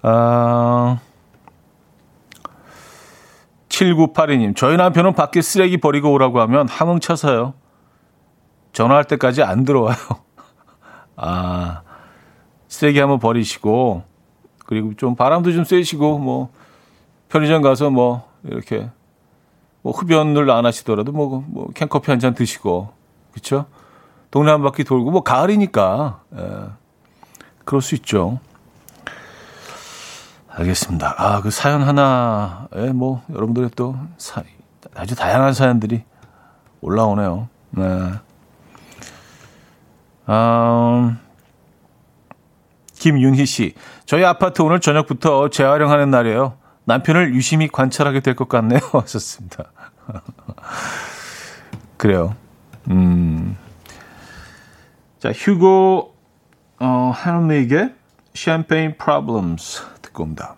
아, 0.03 0.99
7982님, 3.69 4.57
저희 4.57 4.77
남편은 4.77 5.15
밖에 5.15 5.41
쓰레기 5.41 5.79
버리고 5.79 6.13
오라고 6.13 6.41
하면 6.41 6.69
함흥 6.69 7.01
쳐서요. 7.01 7.55
전화할 8.73 9.05
때까지 9.05 9.43
안 9.43 9.65
들어와요. 9.65 9.97
아, 11.17 11.83
쓰레기 12.69 12.99
한번 12.99 13.19
버리시고, 13.21 14.03
그리고 14.67 14.95
좀 14.95 15.15
바람도 15.17 15.53
좀 15.53 15.65
쐬시고, 15.65 16.19
뭐, 16.19 16.53
편의점 17.29 17.63
가서 17.63 17.91
뭐, 17.91 18.29
이렇게, 18.45 18.91
뭐, 19.85 19.93
흡연을 19.93 20.51
안 20.51 20.65
하시더라도 20.65 21.13
뭐, 21.13 21.45
뭐, 21.47 21.69
캔커피 21.75 22.11
한 22.11 22.19
잔 22.19 22.35
드시고, 22.35 22.89
그쵸? 23.35 23.67
동네 24.31 24.51
한 24.51 24.63
바퀴 24.63 24.83
돌고, 24.83 25.11
뭐, 25.11 25.23
가을이니까, 25.23 26.21
예. 26.39 26.41
그럴 27.67 27.83
수 27.83 27.95
있죠. 27.97 28.41
알겠습니다. 30.49 31.15
아, 31.19 31.43
그 31.43 31.51
사연 31.51 31.83
하나에 31.83 32.93
뭐, 32.95 33.23
여러분들의 33.29 33.73
또, 33.77 33.95
사, 34.17 34.43
아주 34.95 35.15
다양한 35.15 35.53
사연들이 35.53 36.03
올라오네요. 36.81 37.49
네. 37.73 37.85
음, 40.31 41.19
김윤희 42.95 43.45
씨, 43.45 43.75
저희 44.07 44.25
아파트 44.25 44.63
오늘 44.63 44.81
저녁부터 44.81 45.51
재활용하는 45.51 46.11
날이에요. 46.11 46.55
남편을 46.87 47.35
유심히 47.35 47.69
관찰하게 47.69 48.21
될 48.21 48.35
것 48.35 48.49
같네요. 48.49 48.81
하셨습니다. 48.93 49.65
그래요. 51.97 52.35
음. 52.91 53.57
자, 55.19 55.33
휴고, 55.33 56.15
어, 56.81 57.13
할메이게 57.15 57.95
샴페인 58.35 58.99
프로블럼스 58.99 59.83
듣고 60.03 60.25
옵니다. 60.25 60.57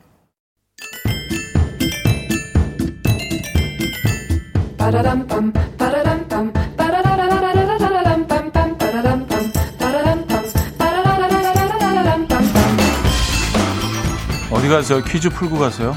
어디 14.51 14.69
가세요? 14.69 15.03
퀴즈 15.03 15.29
풀고 15.31 15.59
가세요? 15.59 15.95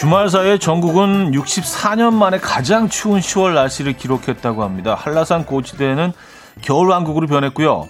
주말 0.00 0.30
사이에 0.30 0.56
전국은 0.56 1.32
64년 1.32 2.14
만에 2.14 2.38
가장 2.38 2.88
추운 2.88 3.20
10월 3.20 3.52
날씨를 3.52 3.98
기록했다고 3.98 4.64
합니다. 4.64 4.94
한라산 4.94 5.44
고지대는 5.44 6.14
겨울왕국으로 6.62 7.26
변했고요. 7.26 7.86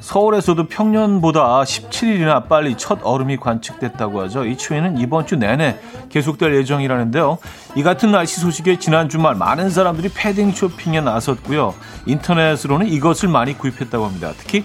서울에서도 0.00 0.66
평년보다 0.66 1.62
17일이나 1.62 2.48
빨리 2.48 2.76
첫 2.76 2.98
얼음이 3.04 3.36
관측됐다고 3.36 4.20
하죠. 4.22 4.46
이 4.46 4.56
추위는 4.56 4.98
이번 4.98 5.28
주 5.28 5.36
내내 5.36 5.78
계속될 6.08 6.56
예정이라는데요. 6.56 7.38
이 7.76 7.84
같은 7.84 8.10
날씨 8.10 8.40
소식에 8.40 8.80
지난 8.80 9.08
주말 9.08 9.36
많은 9.36 9.70
사람들이 9.70 10.08
패딩 10.12 10.50
쇼핑에 10.50 11.02
나섰고요. 11.02 11.72
인터넷으로는 12.06 12.88
이것을 12.88 13.28
많이 13.28 13.56
구입했다고 13.56 14.04
합니다. 14.04 14.32
특히 14.36 14.64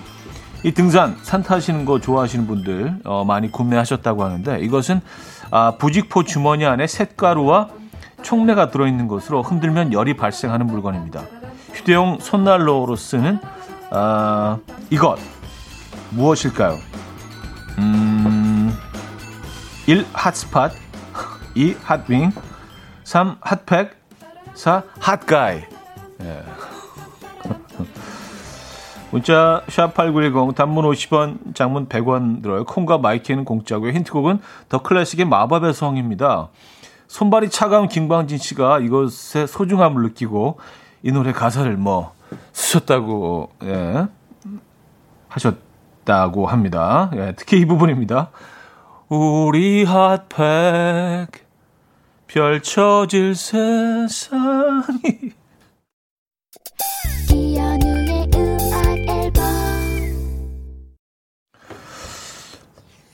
이 0.63 0.71
등산, 0.71 1.17
산 1.21 1.43
타시는 1.43 1.85
거 1.85 1.99
좋아하시는 1.99 2.47
분들 2.47 3.01
어, 3.03 3.23
많이 3.25 3.51
구매하셨다고 3.51 4.23
하는데 4.23 4.59
이것은 4.61 5.01
아, 5.51 5.75
부직포 5.77 6.23
주머니 6.23 6.65
안에 6.65 6.87
쇳가루와 6.87 7.69
촉매가 8.21 8.69
들어있는 8.71 9.07
것으로 9.07 9.41
흔들면 9.43 9.93
열이 9.93 10.15
발생하는 10.15 10.67
물건입니다. 10.67 11.23
휴대용 11.73 12.19
손난로로 12.19 12.95
쓰는 12.95 13.39
아, 13.91 14.57
이것 14.89 15.19
무엇일까요? 16.11 16.77
음, 17.79 18.75
1. 19.87 20.05
hot 20.13 20.37
spot 20.37 20.69
2. 21.55 21.75
hot 21.83 22.04
wing 22.04 22.31
3. 23.03 23.37
hot 23.41 23.63
pack 23.63 23.91
4. 24.53 24.83
hot 24.99 25.30
guy 25.30 25.61
예. 26.21 26.43
문자 29.13 29.61
샵8910 29.67 30.55
단문 30.55 30.85
50원 30.85 31.53
장문 31.53 31.87
100원 31.87 32.41
들어요. 32.41 32.65
콩과 32.65 32.97
마이 32.97 33.15
K는 33.15 33.45
공짜고요. 33.45 33.91
힌트곡은 33.91 34.39
더 34.69 34.81
클래식의 34.81 35.25
마법의 35.25 35.75
성입니다. 35.75 36.49
손발이 37.07 37.51
차가운 37.51 37.87
김광진 37.87 38.39
씨가 38.39 38.79
이것의 38.79 39.47
소중함을 39.47 40.01
느끼고 40.01 40.59
이 41.03 41.11
노래 41.11 41.31
가사를 41.31 41.77
뭐 41.77 42.15
쓰셨다고 42.53 43.51
예, 43.65 44.07
하셨다고 45.29 46.47
합니다. 46.47 47.11
예, 47.13 47.35
특히 47.37 47.59
이 47.59 47.65
부분입니다. 47.65 48.31
우리 49.09 49.83
핫팩 49.83 51.29
펼쳐질 52.25 53.35
세상이 53.35 54.23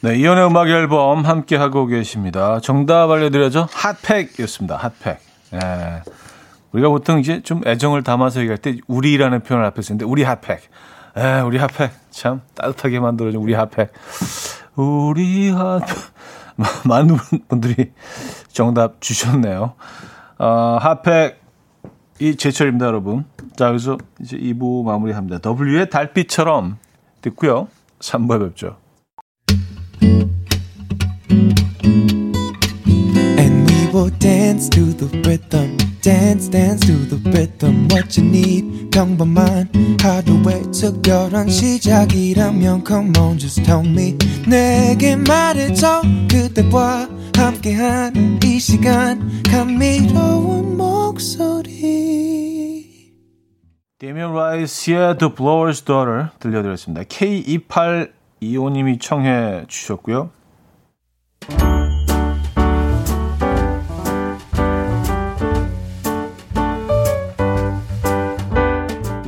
네, 0.01 0.15
이연의 0.15 0.47
음악 0.47 0.69
앨범 0.69 1.25
함께 1.25 1.57
하고 1.57 1.85
계십니다. 1.85 2.61
정답 2.61 3.11
알려드려죠? 3.11 3.67
핫팩이었습니다. 3.69 4.77
핫팩. 4.77 5.19
예. 5.55 6.01
우리가 6.71 6.87
보통 6.87 7.19
이제 7.19 7.41
좀 7.41 7.61
애정을 7.67 8.03
담아서 8.03 8.39
얘기할 8.39 8.59
때 8.59 8.77
우리라는 8.87 9.41
표현을 9.41 9.65
앞에 9.67 9.81
쓰는데 9.81 10.05
우리 10.05 10.23
핫팩. 10.23 10.61
에, 11.17 11.41
우리 11.41 11.57
핫팩. 11.57 11.91
참 12.11 12.39
따뜻하게 12.55 13.01
만들어준 13.01 13.41
우리 13.41 13.53
핫팩. 13.53 13.91
우리 14.75 15.49
핫팩. 15.49 15.87
많은 16.87 17.17
분들이 17.49 17.91
정답 18.53 19.01
주셨네요. 19.01 19.73
어, 20.37 20.77
핫팩. 20.79 21.41
이 22.19 22.37
제철입니다, 22.37 22.85
여러분. 22.85 23.25
자, 23.57 23.67
그래서 23.67 23.97
이제 24.21 24.37
2부 24.37 24.85
마무리합니다. 24.85 25.39
W의 25.43 25.89
달빛처럼 25.89 26.77
듣고요. 27.19 27.67
3부에 27.99 28.47
뵙죠. 28.47 28.77
And 33.99 34.05
we 34.05 34.11
will 34.11 34.17
dance 34.19 34.69
to 34.69 34.93
the 34.93 35.07
rhythm. 35.27 35.77
dance 36.01 36.47
dance 36.47 36.85
to 36.87 36.93
the 37.09 37.17
rhythm 37.31 37.89
what 37.91 38.17
you 38.17 38.25
need 38.25 38.89
평범한 38.91 39.69
하루의 40.01 40.71
특별한 40.71 41.49
시작이라면 41.49 42.85
come 42.87 43.11
on 43.17 43.37
just 43.37 43.61
tell 43.63 43.85
me 43.85 44.17
내게 44.47 45.17
말해줘 45.17 46.03
그대와 46.31 47.09
함께한 47.35 48.39
이 48.41 48.59
시간 48.59 49.43
감미로운 49.43 50.77
목소리 50.77 51.99
데미안 53.99 54.33
라이스의 54.33 55.17
The 55.17 55.33
Blower's 55.35 55.85
Daughter 55.85 56.29
들려드렸습니다. 56.39 57.03
K2825님이 57.03 59.01
청해 59.01 59.65
주셨고요. 59.67 60.31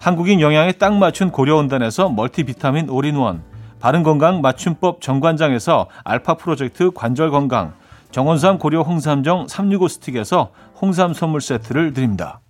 한국인 0.00 0.40
영양에 0.40 0.72
딱 0.72 0.94
맞춘 0.94 1.30
고려은단에서 1.30 2.08
multivitamin 2.08 2.88
all-in-one, 2.88 3.42
바른건강 3.80 4.40
맞춤법 4.40 5.02
정관장에서 5.02 5.88
알파 6.04 6.34
프로젝트 6.34 6.90
관절 6.90 7.30
건강, 7.30 7.74
정원삼 8.10 8.58
고려 8.58 8.80
홍삼정 8.80 9.46
365 9.46 9.88
스틱에서 9.88 10.52
홍삼 10.80 11.12
선물 11.12 11.42
세트를 11.42 11.92
드립니다. 11.92 12.40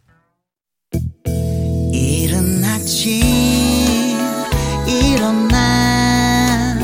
이른 1.92 2.62
아침 2.64 3.20
일어나 4.86 6.78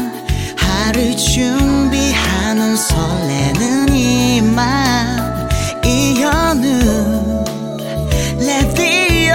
하루 0.59 1.17
준비하는 1.17 2.75
설레는 2.75 3.89
이맘 3.95 5.49
이현우 5.85 7.45
레디오 8.41 9.35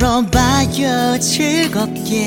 들어봐요 0.00 1.18
즐겁게 1.18 2.24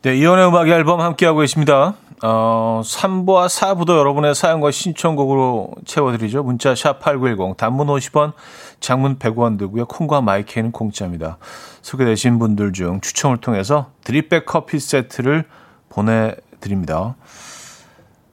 네, 0.00 0.16
이연의 0.16 0.48
음악 0.48 0.68
앨범 0.68 1.02
함께하고 1.02 1.40
계십니다. 1.40 1.94
어, 2.22 2.80
3부와 2.84 3.48
4부도 3.48 3.98
여러분의 3.98 4.34
사연과 4.34 4.70
신청곡으로 4.70 5.72
채워드리죠. 5.84 6.42
문자 6.42 6.74
샵 6.74 7.00
8910, 7.00 7.56
단문 7.56 7.88
50원, 7.88 8.32
장문 8.80 9.18
100원 9.18 9.58
들고요. 9.58 9.86
콩과 9.86 10.20
마이크는 10.20 10.72
공짜입니다. 10.72 11.38
소개되신 11.82 12.38
분들 12.38 12.72
중 12.72 13.00
추첨을 13.00 13.38
통해서 13.38 13.90
드립백 14.04 14.46
커피 14.46 14.78
세트를 14.78 15.44
보내드립니다. 15.88 17.16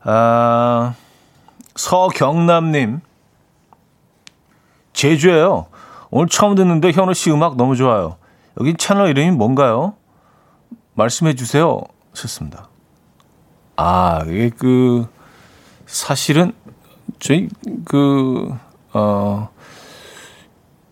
아, 0.04 0.94
서경남님, 1.76 3.02
제주예요. 4.94 5.68
오늘 6.12 6.28
처음 6.28 6.56
듣는데 6.56 6.92
현우 6.92 7.14
씨 7.14 7.32
음악 7.32 7.56
너무 7.56 7.76
좋아요. 7.76 8.18
여기 8.60 8.76
채널 8.76 9.10
이름이 9.10 9.32
뭔가요? 9.32 9.96
말씀해 10.94 11.36
주세요. 11.36 11.82
좋습니다. 12.14 12.71
아, 13.84 14.24
이게 14.28 14.52
그, 14.56 15.08
사실은, 15.88 16.54
저희, 17.18 17.50
그, 17.84 18.54
어, 18.94 19.50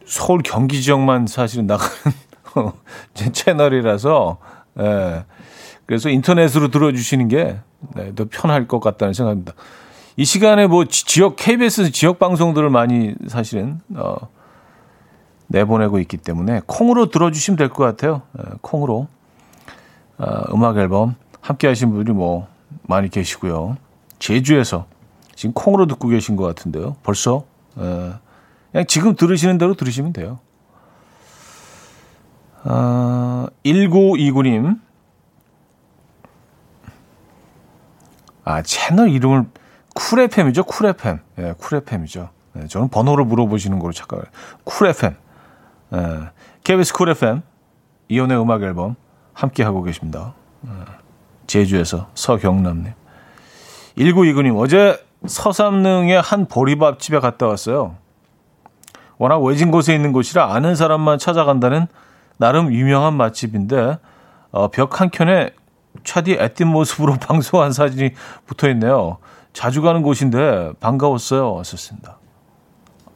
서울 0.08 0.41
경기 0.43 0.82
지역만 0.82 1.28
사실은 1.28 1.67
나가는 1.67 1.93
채널이라서, 3.13 4.38
예. 4.80 5.25
그래서 5.86 6.10
인터넷으로 6.10 6.69
들어주시는 6.69 7.28
게, 7.28 7.60
네, 7.93 8.15
더 8.15 8.25
편할 8.28 8.67
것 8.67 8.80
같다는 8.80 9.13
생각입니다. 9.13 9.54
이 10.17 10.25
시간에 10.25 10.65
뭐 10.65 10.86
지역, 10.86 11.36
KBS 11.36 11.91
지역 11.91 12.17
방송들을 12.17 12.71
많이 12.71 13.13
사실은, 13.28 13.82
어, 13.95 14.15
내보내고 15.45 15.99
있기 15.99 16.17
때문에 16.17 16.62
콩으로 16.65 17.12
들어주시면 17.12 17.56
될 17.56 17.69
것 17.69 17.84
같아요. 17.84 18.23
예, 18.39 18.43
콩으로. 18.62 19.08
어, 20.17 20.41
음악 20.56 20.78
앨범 20.78 21.13
함께 21.39 21.67
하신 21.67 21.91
분들이 21.91 22.13
뭐 22.15 22.47
많이 22.89 23.08
계시고요. 23.08 23.78
제주에서 24.17 24.88
지금 25.36 25.54
콩으로 25.54 25.86
듣고 25.86 26.08
계신 26.08 26.36
것 26.36 26.43
같은데요. 26.43 26.97
벌써 27.04 27.45
에, 27.78 28.13
그냥 28.71 28.88
지금 28.88 29.15
들으시는 29.15 29.58
대로 29.60 29.75
들으시면 29.75 30.12
돼요. 30.12 30.39
어, 32.63 33.45
1929님. 33.63 34.80
아, 38.43 38.63
채널 38.63 39.10
이름을 39.10 39.45
쿨 39.93 40.21
FM이죠? 40.21 40.63
쿨 40.63 40.88
FM. 40.88 41.19
예, 41.38 41.54
쿨 41.58 41.78
FM이죠. 41.78 42.30
예, 42.58 42.67
저는 42.67 42.89
번호를 42.89 43.23
물어보시는 43.25 43.78
걸로 43.78 43.93
착각을. 43.93 44.25
쿨 44.63 44.88
FM. 44.88 45.15
예, 45.93 46.30
KBS 46.63 46.93
쿨 46.93 47.10
FM. 47.10 47.43
이현우의 48.09 48.41
음악 48.41 48.63
앨범 48.63 48.95
함께 49.34 49.62
하고 49.63 49.84
계십니다. 49.84 50.34
예. 50.65 50.98
제주에서 51.49 52.07
서경남님. 52.13 52.93
1929님, 53.97 54.57
어제 54.57 55.03
서삼릉의 55.25 56.21
한 56.21 56.45
보리밥집에 56.45 57.19
갔다 57.19 57.47
왔어요. 57.47 57.95
워낙 59.17 59.39
외진 59.39 59.71
곳에 59.71 59.93
있는 59.93 60.13
곳이라 60.13 60.53
아는 60.53 60.75
사람만 60.75 61.17
찾아간다는 61.17 61.88
나름 62.38 62.71
유명한 62.71 63.15
맛집인데, 63.15 63.97
어, 64.51 64.67
벽 64.69 65.01
한켠에 65.01 65.53
차디 66.03 66.33
앳된 66.33 66.67
모습으로 66.67 67.15
방송한 67.19 67.73
사진이 67.73 68.12
붙어 68.45 68.69
있네요. 68.69 69.17
자주 69.51 69.81
가는 69.81 70.03
곳인데 70.03 70.73
반가웠어요. 70.79 71.55
왔었습니다. 71.55 72.17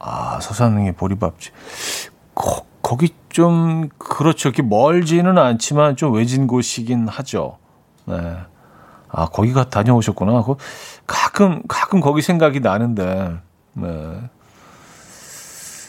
아, 0.00 0.40
서삼릉의 0.40 0.92
보리밥집. 0.92 1.54
거, 2.34 2.66
거기 2.82 3.14
좀, 3.30 3.88
그렇죠. 3.96 4.48
이렇게 4.48 4.62
멀지는 4.62 5.38
않지만 5.38 5.96
좀 5.96 6.12
외진 6.12 6.46
곳이긴 6.46 7.08
하죠. 7.08 7.58
네. 8.06 8.36
아, 9.08 9.26
거기가 9.26 9.68
다녀오셨구나. 9.70 10.42
그 10.42 10.56
가끔, 11.06 11.62
가끔 11.68 12.00
거기 12.00 12.20
생각이 12.20 12.60
나는데, 12.60 13.38
네. 13.74 14.30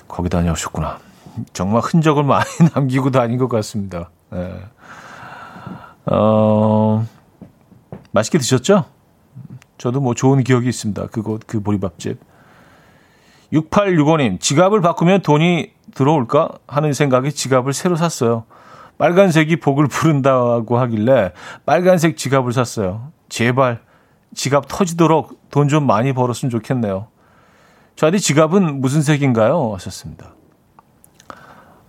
거기 0.07 0.29
다녀오셨구나. 0.29 0.99
정말 1.53 1.81
흔적을 1.81 2.23
많이 2.23 2.45
남기고 2.73 3.11
다닌 3.11 3.37
것 3.37 3.47
같습니다. 3.47 4.09
네. 4.29 4.61
어, 6.05 7.05
맛있게 8.11 8.37
드셨죠? 8.37 8.85
저도 9.77 9.99
뭐 9.99 10.13
좋은 10.13 10.43
기억이 10.43 10.69
있습니다. 10.69 11.07
그곳, 11.07 11.45
그 11.47 11.61
보리밥집. 11.61 12.19
6865님, 13.51 14.39
지갑을 14.39 14.81
바꾸면 14.81 15.21
돈이 15.21 15.73
들어올까 15.93 16.49
하는 16.67 16.93
생각에 16.93 17.29
지갑을 17.29 17.73
새로 17.73 17.95
샀어요. 17.95 18.45
빨간색이 18.97 19.57
복을 19.57 19.87
부른다고 19.87 20.77
하길래 20.79 21.31
빨간색 21.65 22.17
지갑을 22.17 22.53
샀어요. 22.53 23.11
제발 23.29 23.79
지갑 24.33 24.67
터지도록 24.67 25.49
돈 25.49 25.67
좀 25.69 25.85
많이 25.87 26.13
벌었으면 26.13 26.49
좋겠네요. 26.49 27.07
저한테 27.95 28.19
지갑은 28.19 28.81
무슨 28.81 29.01
색인가요? 29.01 29.73
하셨습니다. 29.73 30.33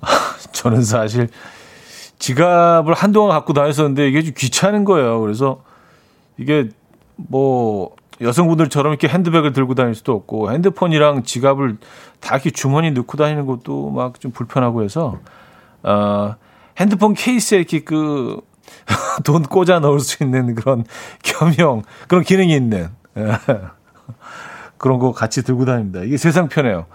저는 0.52 0.82
사실 0.82 1.28
지갑을 2.18 2.94
한동안 2.94 3.30
갖고 3.30 3.52
다녔었는데 3.52 4.08
이게 4.08 4.22
좀 4.22 4.32
귀찮은 4.36 4.84
거예요. 4.84 5.20
그래서 5.20 5.62
이게 6.38 6.68
뭐 7.16 7.94
여성분들처럼 8.20 8.92
이렇게 8.92 9.08
핸드백을 9.08 9.52
들고 9.52 9.74
다닐 9.74 9.94
수도 9.94 10.12
없고 10.14 10.50
핸드폰이랑 10.52 11.24
지갑을 11.24 11.76
다 12.20 12.34
이렇게 12.36 12.50
주머니 12.50 12.90
넣고 12.92 13.16
다니는 13.18 13.46
것도 13.46 13.90
막 13.90 14.14
좀 14.20 14.30
불편하고 14.30 14.82
해서 14.82 15.18
어 15.82 16.34
핸드폰 16.78 17.14
케이스에 17.14 17.58
이렇게 17.58 17.80
그 17.80 18.40
돈 19.24 19.42
꽂아 19.42 19.80
넣을 19.80 20.00
수 20.00 20.22
있는 20.22 20.54
그런 20.54 20.84
겸용 21.22 21.82
그런 22.08 22.22
기능이 22.22 22.54
있는 22.54 22.90
예. 23.16 23.38
그런 24.78 24.98
거 24.98 25.12
같이 25.12 25.42
들고 25.42 25.64
다닙니다. 25.64 26.00
이게 26.02 26.16
세상 26.16 26.48
편해요. 26.48 26.86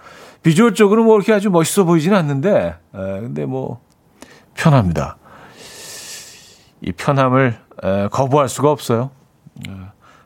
비주얼적으로 0.42 1.04
뭐 1.04 1.16
이렇게 1.16 1.32
아주 1.32 1.50
멋있어 1.50 1.84
보이지는 1.84 2.16
않는데 2.16 2.50
에, 2.58 2.74
예, 2.94 3.20
근데 3.20 3.44
뭐 3.44 3.80
편합니다. 4.54 5.16
이 6.80 6.92
편함을 6.92 7.58
에, 7.82 8.08
거부할 8.08 8.48
수가 8.48 8.70
없어요. 8.70 9.10
에, 9.68 9.72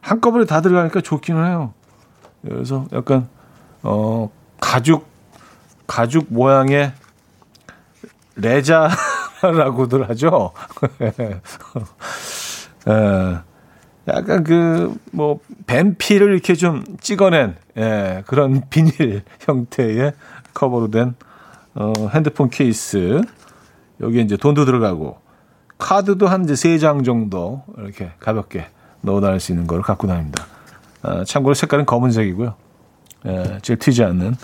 한꺼번에 0.00 0.44
다 0.44 0.61
들어가니까 0.61 1.00
좋기는 1.00 1.44
해요. 1.46 1.72
그래서 2.42 2.86
약간 2.92 3.28
어 3.82 4.30
가죽 4.61 5.07
가죽 5.86 6.26
모양의 6.28 6.92
레자 8.36 8.88
라고들 9.51 10.09
하죠. 10.11 10.53
예. 12.88 13.38
약간 14.09 14.44
그, 14.44 14.94
뭐, 15.11 15.40
뱀피를 15.66 16.32
이렇게 16.32 16.55
좀 16.55 16.84
찍어낸, 17.01 17.57
예, 17.76 18.22
그런 18.26 18.62
비닐 18.70 19.22
형태의 19.40 20.12
커버로 20.55 20.90
된, 20.90 21.14
어, 21.74 21.92
핸드폰 22.14 22.49
케이스. 22.49 23.20
여기에 24.01 24.22
이제 24.22 24.36
돈도 24.36 24.64
들어가고, 24.64 25.18
카드도 25.78 26.28
한 26.28 26.44
이제 26.44 26.55
세 26.55 26.78
장 26.78 27.03
정도 27.03 27.64
이렇게 27.78 28.12
가볍게 28.20 28.66
넣어 29.01 29.20
다닐 29.20 29.40
수 29.40 29.51
있는 29.53 29.66
걸 29.66 29.82
갖고 29.82 30.07
다닙니다. 30.07 30.47
아, 31.03 31.24
참고로 31.24 31.55
색깔은 31.55 31.84
검은색이고요. 31.86 32.55
예, 33.26 33.59
제일 33.62 33.78
튀지 33.78 34.05
않는. 34.05 34.36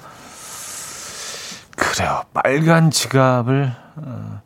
그래요. 1.77 2.23
빨간 2.35 2.91
지갑을 2.91 3.73
어, 3.97 4.41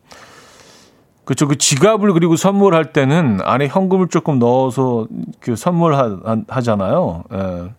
그렇죠. 1.26 1.48
그 1.48 1.58
지갑을 1.58 2.12
그리고 2.12 2.36
선물할 2.36 2.92
때는 2.92 3.40
안에 3.42 3.66
현금을 3.66 4.06
조금 4.08 4.38
넣어서 4.38 5.08
그 5.40 5.56
선물하잖아요. 5.56 7.24
예. 7.32 7.74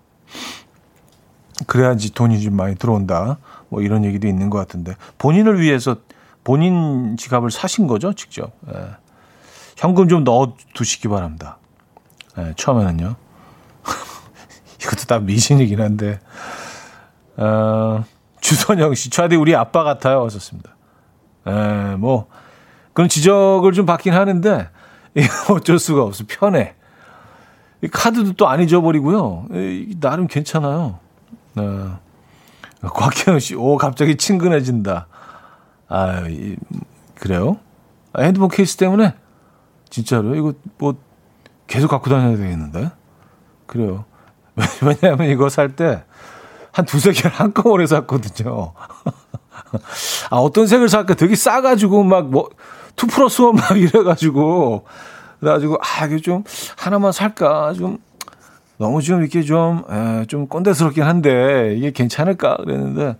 그래야지 1.65 2.13
돈이 2.13 2.41
좀 2.41 2.57
많이 2.57 2.75
들어온다. 2.75 3.37
뭐 3.69 3.81
이런 3.81 4.03
얘기도 4.03 4.27
있는 4.27 4.49
것 4.49 4.57
같은데 4.57 4.95
본인을 5.17 5.61
위해서 5.61 5.95
본인 6.43 7.15
지갑을 7.15 7.49
사신 7.49 7.87
거죠, 7.87 8.11
직접. 8.11 8.51
예. 8.67 8.89
현금 9.77 10.09
좀 10.09 10.25
넣어 10.25 10.53
두시기 10.73 11.07
바랍니다. 11.07 11.57
예, 12.37 12.53
처음에는요. 12.57 13.15
이것도 14.83 15.05
다 15.07 15.19
미신이긴 15.19 15.79
한데. 15.79 16.19
어, 17.37 18.03
주선영 18.41 18.93
씨, 18.93 19.09
차디 19.09 19.37
우리 19.37 19.55
아빠 19.55 19.83
같아요. 19.83 20.23
어셨습니다. 20.23 20.75
예, 21.47 21.95
뭐 21.95 22.27
그런 22.97 23.09
지적을 23.09 23.73
좀 23.73 23.85
받긴 23.85 24.13
하는데 24.15 24.69
어쩔 25.51 25.77
수가 25.77 26.01
없어 26.01 26.23
편해. 26.27 26.73
이 27.83 27.87
카드도 27.87 28.33
또 28.33 28.47
안 28.47 28.59
잊어버리고요. 28.59 29.45
나름 29.99 30.25
괜찮아요. 30.25 30.97
네. 31.53 31.63
곽현우 32.81 33.39
씨, 33.39 33.53
오 33.53 33.77
갑자기 33.77 34.17
친근해진다. 34.17 35.05
아, 35.89 36.21
이, 36.27 36.55
그래요? 37.13 37.57
아, 38.13 38.23
핸드폰 38.23 38.49
케이스 38.49 38.77
때문에 38.77 39.13
진짜로 39.91 40.33
이거 40.33 40.53
뭐 40.79 40.95
계속 41.67 41.89
갖고 41.89 42.09
다녀야 42.09 42.35
되겠는데? 42.35 42.89
그래요. 43.67 44.05
왜냐하면 44.81 45.29
이거 45.29 45.49
살 45.49 45.75
때 45.75 46.01
한 46.71 46.85
두세 46.85 47.11
개를 47.11 47.31
한꺼번에 47.31 47.85
샀거든요. 47.85 48.73
아, 50.29 50.35
어떤 50.35 50.65
색을 50.65 50.89
살까 50.89 51.13
되게 51.15 51.35
싸가지고 51.35 52.03
막 52.03 52.29
뭐, 52.29 52.49
2 52.97 53.07
플러스 53.07 53.41
1막 53.43 53.77
이래가지고, 53.79 54.85
그래가지고, 55.39 55.77
아, 55.81 56.05
이게 56.05 56.17
좀, 56.17 56.43
하나만 56.77 57.11
살까? 57.11 57.73
좀, 57.73 57.99
너무 58.77 59.01
좀 59.01 59.21
이렇게 59.21 59.43
좀, 59.43 59.83
에, 59.89 60.25
좀 60.25 60.47
꼰대스럽긴 60.47 61.03
한데, 61.03 61.75
이게 61.77 61.91
괜찮을까? 61.91 62.57
그랬는데, 62.57 63.17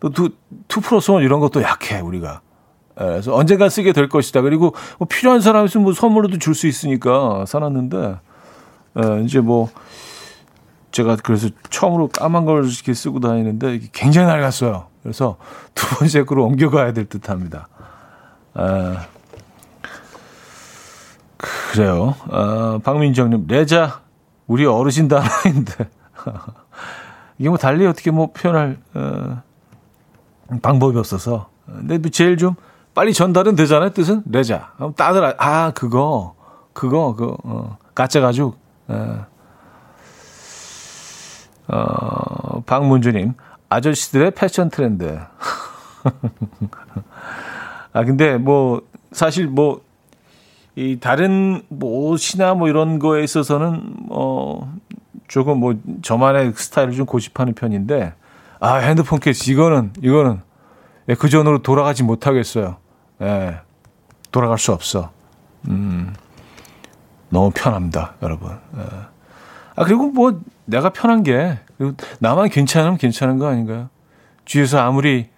또 0.00 0.08
2, 0.08 0.30
2 0.68 0.80
플러스 0.80 1.10
1 1.12 1.22
이런 1.22 1.40
것도 1.40 1.62
약해, 1.62 2.00
우리가. 2.00 2.40
에, 2.98 3.04
그래서 3.04 3.34
언젠가 3.34 3.68
쓰게 3.68 3.92
될 3.92 4.08
것이다. 4.08 4.40
그리고 4.40 4.74
뭐 4.98 5.06
필요한 5.08 5.40
사람 5.40 5.66
있으면 5.66 5.84
뭐 5.84 5.92
선물로도 5.92 6.38
줄 6.38 6.54
수 6.54 6.66
있으니까 6.66 7.44
사놨는데, 7.46 8.18
에, 8.96 9.22
이제 9.24 9.40
뭐, 9.40 9.68
제가 10.92 11.16
그래서 11.22 11.48
처음으로 11.70 12.08
까만 12.08 12.44
걸 12.46 12.64
이렇게 12.64 12.94
쓰고 12.94 13.20
다니는데 13.20 13.80
굉장히 13.92 14.26
낡았어요. 14.26 14.86
그래서 15.04 15.36
두 15.74 15.86
번째 15.94 16.24
거로 16.24 16.44
옮겨가야 16.46 16.92
될 16.92 17.04
듯 17.08 17.30
합니다. 17.30 17.68
아, 18.54 19.06
그래요. 21.72 22.14
아, 22.30 22.80
박민정님, 22.82 23.46
레자, 23.48 24.00
우리 24.46 24.66
어르신 24.66 25.08
단어인데. 25.08 25.88
이게 27.38 27.48
뭐 27.48 27.56
달리 27.56 27.86
어떻게 27.86 28.10
뭐 28.10 28.32
표현할, 28.32 28.78
어, 28.94 29.42
방법이 30.60 30.98
없어서. 30.98 31.48
근데 31.64 31.98
뭐 31.98 32.10
제일 32.10 32.36
좀 32.36 32.54
빨리 32.94 33.14
전달은 33.14 33.54
되잖아요, 33.56 33.90
뜻은? 33.90 34.24
그럼 34.76 34.94
따들, 34.94 35.34
아, 35.38 35.70
그거, 35.70 36.34
그거, 36.72 37.14
그, 37.14 37.36
어, 37.44 37.78
가짜 37.94 38.20
가죽. 38.20 38.58
어, 38.88 39.26
어, 41.68 42.62
박문주님, 42.66 43.34
아저씨들의 43.68 44.32
패션 44.32 44.70
트렌드. 44.70 45.20
아, 47.92 48.04
근데 48.04 48.36
뭐, 48.36 48.82
사실 49.12 49.46
뭐, 49.46 49.82
이 50.76 50.98
다른 51.00 51.62
뭐 51.68 52.10
옷이나 52.10 52.54
뭐 52.54 52.68
이런 52.68 52.98
거에 52.98 53.24
있어서는 53.24 53.94
어 54.08 54.72
조금 55.28 55.58
뭐 55.58 55.74
저만의 56.02 56.52
스타일을 56.54 56.94
좀 56.94 57.06
고집하는 57.06 57.54
편인데 57.54 58.14
아 58.60 58.76
핸드폰 58.76 59.20
케이스 59.20 59.50
이거는 59.50 59.92
이거는 60.02 60.40
예, 61.08 61.14
그 61.14 61.28
전으로 61.28 61.58
돌아가지 61.62 62.02
못하겠어요. 62.02 62.76
예, 63.20 63.60
돌아갈 64.30 64.58
수 64.58 64.72
없어. 64.72 65.10
음 65.68 66.14
너무 67.28 67.50
편합니다, 67.54 68.14
여러분. 68.22 68.52
예. 68.76 68.82
아 69.76 69.84
그리고 69.84 70.06
뭐 70.06 70.40
내가 70.64 70.90
편한 70.90 71.22
게 71.22 71.58
그리고 71.78 71.94
나만 72.20 72.48
괜찮으면 72.48 72.96
괜찮은 72.96 73.38
거 73.38 73.48
아닌가요? 73.48 73.90
뒤에서 74.44 74.78
아무리 74.78 75.28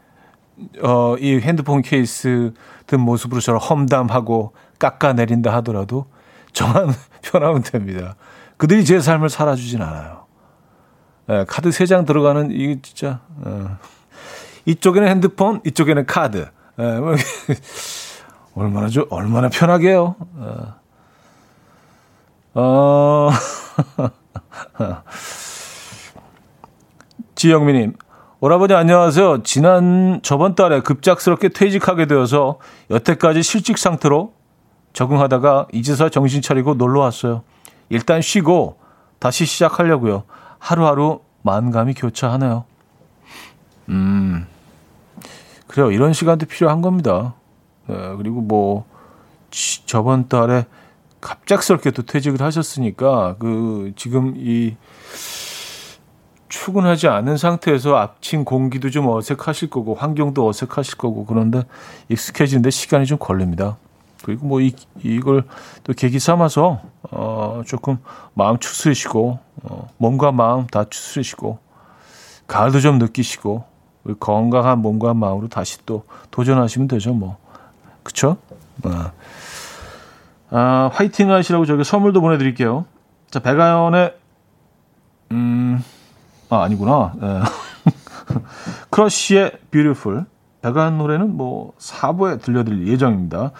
어, 0.82 1.16
이 1.18 1.38
핸드폰 1.40 1.82
케이스 1.82 2.52
든 2.86 3.00
모습으로 3.00 3.40
저를 3.40 3.58
험담하고 3.58 4.54
깎아내린다 4.78 5.52
하더라도 5.56 6.06
저만 6.52 6.92
편하면 7.22 7.62
됩니다. 7.62 8.16
그들이 8.56 8.84
제 8.84 9.00
삶을 9.00 9.30
살아주진 9.30 9.82
않아요. 9.82 10.26
예, 11.30 11.44
카드 11.48 11.70
세장 11.70 12.04
들어가는 12.04 12.50
이게 12.50 12.80
진짜 12.82 13.20
어, 13.44 13.78
이쪽에는 14.66 15.08
핸드폰, 15.08 15.60
이쪽에는 15.64 16.06
카드. 16.06 16.48
예, 16.78 16.98
뭐, 16.98 17.14
얼마나 18.54 18.88
좀 18.88 19.06
얼마나 19.10 19.48
편하게요. 19.48 20.16
어, 20.36 20.74
어 22.54 23.30
지영미님, 27.34 27.96
오라버니 28.44 28.74
안녕하세요. 28.74 29.44
지난 29.44 30.18
저번 30.24 30.56
달에 30.56 30.80
급작스럽게 30.80 31.50
퇴직하게 31.50 32.06
되어서 32.06 32.58
여태까지 32.90 33.40
실직 33.44 33.78
상태로 33.78 34.34
적응하다가 34.94 35.68
이제서 35.72 36.08
정신 36.08 36.42
차리고 36.42 36.74
놀러 36.74 36.98
왔어요. 37.02 37.44
일단 37.88 38.20
쉬고 38.20 38.80
다시 39.20 39.46
시작하려고요. 39.46 40.24
하루하루 40.58 41.20
만감이 41.42 41.94
교차하네요. 41.94 42.64
음, 43.90 44.44
그래요. 45.68 45.92
이런 45.92 46.12
시간도 46.12 46.46
필요한 46.46 46.82
겁니다. 46.82 47.34
네, 47.86 47.94
그리고 48.16 48.40
뭐 48.40 48.86
저번 49.86 50.26
달에 50.26 50.66
갑작스럽게 51.20 51.92
또 51.92 52.02
퇴직을 52.02 52.44
하셨으니까 52.44 53.36
그 53.38 53.92
지금 53.94 54.34
이 54.36 54.74
출근하지 56.52 57.08
않은 57.08 57.38
상태에서 57.38 57.96
아침 57.96 58.44
공기도 58.44 58.90
좀 58.90 59.08
어색하실 59.08 59.70
거고 59.70 59.94
환경도 59.94 60.46
어색하실 60.46 60.98
거고 60.98 61.24
그런데 61.24 61.62
익숙해지는데 62.10 62.68
시간이 62.68 63.06
좀 63.06 63.16
걸립니다. 63.16 63.78
그리고 64.22 64.46
뭐 64.46 64.60
이, 64.60 64.74
이걸 65.02 65.44
또 65.82 65.94
계기 65.94 66.18
삼아서 66.18 66.82
어 67.10 67.62
조금 67.66 67.96
마음 68.34 68.58
추스리시고 68.58 69.38
어 69.62 69.88
몸과 69.96 70.30
마음 70.30 70.66
다 70.66 70.84
추스리시고 70.84 71.58
가을도 72.46 72.80
좀 72.80 72.98
느끼시고 72.98 73.64
건강한 74.20 74.80
몸과 74.80 75.14
마음으로 75.14 75.48
다시 75.48 75.78
또 75.86 76.04
도전하시면 76.30 76.86
되죠 76.86 77.14
뭐 77.14 77.38
그쵸? 78.02 78.36
어. 78.84 79.10
아 80.50 80.90
화이팅 80.92 81.30
하시라고 81.30 81.64
저기 81.64 81.82
선물도 81.82 82.20
보내드릴게요. 82.20 82.84
자 83.30 83.40
배가연의 83.40 84.14
음 85.30 85.82
아, 86.52 86.64
아니구나. 86.64 87.14
네. 87.18 87.40
크러쉬의 88.90 89.52
Beautiful. 89.70 90.26
배가한 90.60 90.98
노래는 90.98 91.34
뭐 91.34 91.72
4부에 91.78 92.42
들려드릴 92.42 92.88
예정입니다. 92.88 93.52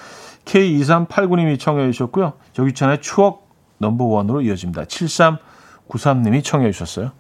K2389님이 0.45 1.59
청해 1.59 1.91
주셨고요. 1.91 2.35
저기찬의 2.53 3.01
추억 3.01 3.49
넘버원으로 3.79 4.43
이어집니다. 4.43 4.85
7393님이 4.85 6.45
청해 6.45 6.71
주셨어요. 6.71 7.13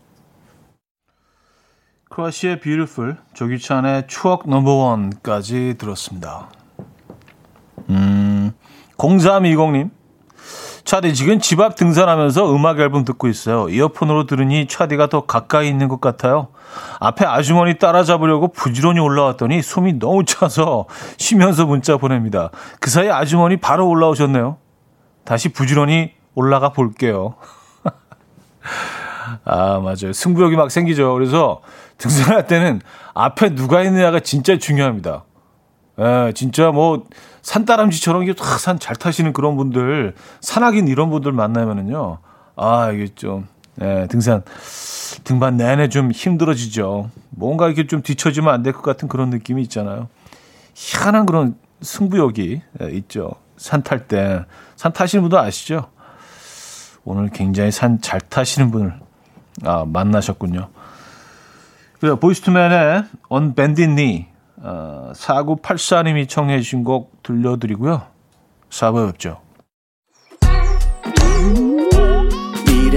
크러쉬의 2.11 2.61
Beautiful, 2.61 3.17
조기찬의 3.33 4.09
추억 4.09 4.47
넘버원까지 4.47 5.77
들었습니다. 5.79 6.51
음, 7.89 8.53
0320님. 8.99 9.91
차디 10.85 11.15
지금 11.15 11.39
집 11.39 11.61
앞 11.61 11.77
등산하면서 11.77 12.55
음악 12.55 12.81
앨범 12.81 13.05
듣고 13.05 13.29
있어요. 13.29 13.69
이어폰으로 13.69 14.27
들으니 14.27 14.67
차디가 14.67 15.09
더 15.09 15.27
가까이 15.27 15.69
있는 15.69 15.89
것 15.89 16.01
같아요. 16.01 16.49
앞에 17.01 17.25
아주머니 17.25 17.79
따라잡으려고 17.79 18.49
부지런히 18.49 18.99
올라왔더니 18.99 19.63
숨이 19.63 19.99
너무 19.99 20.25
차서 20.25 20.87
쉬면서 21.19 21.67
문자 21.67 21.97
보냅니다. 21.97 22.51
그 22.81 22.91
사이 22.91 23.11
아주머니 23.11 23.59
바로 23.59 23.89
올라오셨네요. 23.89 24.57
다시 25.25 25.51
부지런히 25.51 26.13
올라가 26.35 26.73
볼게요. 26.73 27.35
아, 29.45 29.79
맞아요. 29.79 30.13
승부욕이 30.13 30.57
막 30.57 30.71
생기죠. 30.71 31.13
그래서 31.15 31.61
등산할 31.99 32.47
때는 32.47 32.81
앞에 33.15 33.55
누가 33.55 33.83
있느냐가 33.83 34.21
진짜 34.21 34.59
중요합니다. 34.59 35.25
예, 35.99 36.33
진짜 36.35 36.71
뭐 36.71 37.05
산다람쥐처럼 37.43 38.23
이게 38.23 38.35
산잘 38.37 38.97
타시는 38.97 39.33
그런 39.33 39.57
분들, 39.57 40.15
산악인 40.41 40.89
이런 40.89 41.11
분들 41.11 41.33
만나면은요. 41.33 42.19
아, 42.57 42.91
이게 42.93 43.09
좀, 43.15 43.47
예, 43.81 44.07
등산, 44.11 44.43
등반 45.25 45.57
내내 45.57 45.89
좀 45.89 46.11
힘들어지죠. 46.13 47.11
뭔가 47.31 47.67
이렇게 47.67 47.87
좀 47.87 48.03
뒤처지면 48.03 48.53
안 48.55 48.63
될 48.63 48.73
것 48.73 48.83
같은 48.83 49.09
그런 49.09 49.31
느낌이 49.31 49.61
있잖아요. 49.63 50.09
희한한 50.75 51.27
그런 51.27 51.57
승부욕이 51.83 52.63
예, 52.83 52.91
있죠. 52.93 53.33
산 53.57 53.83
탈 53.83 54.09
때. 54.09 54.45
산 54.77 54.93
타시는 54.93 55.23
분도 55.23 55.39
아시죠? 55.39 55.89
오늘 57.05 57.29
굉장히 57.31 57.71
산 57.71 58.01
잘 58.01 58.21
타시는 58.21 58.71
분을 58.71 58.95
아, 59.65 59.85
만나셨군요. 59.87 60.69
그래 62.01 62.15
보이스투맨의 62.17 63.05
On 63.29 63.55
Bending 63.55 63.95
Knee 63.97 64.27
어, 64.63 65.13
4984님이 65.15 66.29
청해 66.29 66.61
주신 66.61 66.85
곡 66.85 67.23
들려드리고요. 67.23 68.03
4부에 68.71 69.13
뵙죠. 69.13 69.41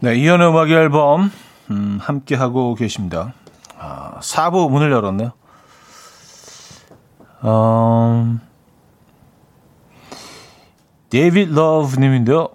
네 0.00 0.16
이현우의 0.16 0.50
음악 0.50 0.70
앨범 0.70 1.30
음, 1.70 1.98
함께 2.00 2.34
하고 2.34 2.74
계십니다 2.74 3.32
아, 3.78 4.18
4부 4.20 4.70
문을 4.70 4.92
열었네요 4.92 5.32
음... 7.44 8.40
데이빗 11.10 11.50
러브님인데요. 11.50 12.48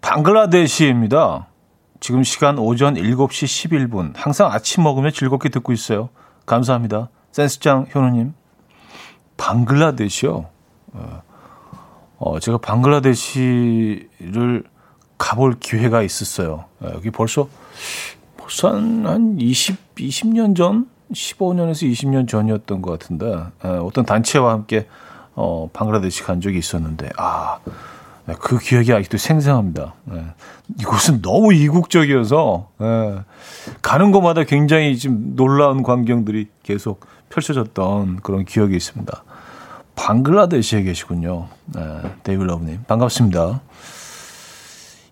방글라데시입니다. 0.00 1.46
지금 2.00 2.22
시간 2.22 2.58
오전 2.58 2.94
7시 2.94 3.90
11분. 3.90 4.12
항상 4.16 4.50
아침 4.50 4.82
먹으며 4.82 5.10
즐겁게 5.10 5.50
듣고 5.50 5.72
있어요. 5.72 6.08
감사합니다. 6.46 7.10
센스장 7.30 7.86
현우님. 7.88 8.34
방글라데시요. 9.36 10.46
어, 10.92 11.22
어, 12.18 12.40
제가 12.40 12.58
방글라데시를 12.58 14.64
가볼 15.24 15.54
기회가 15.58 16.02
있었어요. 16.02 16.66
어, 16.80 16.90
여기 16.92 17.10
벌써, 17.10 17.48
벌써 18.36 18.68
한, 18.68 19.06
한 19.06 19.36
20, 19.40 19.94
20년 19.96 20.54
전? 20.54 20.86
15년에서 21.12 21.90
20년 21.90 22.28
전이었던 22.28 22.82
것 22.82 22.90
같은데, 22.90 23.26
어, 23.62 23.68
어떤 23.84 24.04
단체와 24.04 24.52
함께 24.52 24.86
어, 25.34 25.70
방글라데시 25.72 26.24
간 26.24 26.42
적이 26.42 26.58
있었는데, 26.58 27.08
아, 27.16 27.58
네, 28.26 28.34
그 28.38 28.58
기억이 28.58 28.92
아직도 28.92 29.16
생생합니다. 29.16 29.94
네. 30.04 30.24
이곳은 30.80 31.22
너무 31.22 31.54
이국적이어서, 31.54 32.68
네. 32.78 33.18
가는 33.80 34.12
곳마다 34.12 34.44
굉장히 34.44 34.96
지금 34.98 35.34
놀라운 35.36 35.82
광경들이 35.82 36.48
계속 36.62 37.06
펼쳐졌던 37.30 38.20
그런 38.22 38.44
기억이 38.44 38.76
있습니다. 38.76 39.24
방글라데시에 39.96 40.82
계시군요. 40.82 41.48
네, 41.66 41.82
데이블 42.22 42.46
러브님. 42.46 42.84
반갑습니다. 42.86 43.62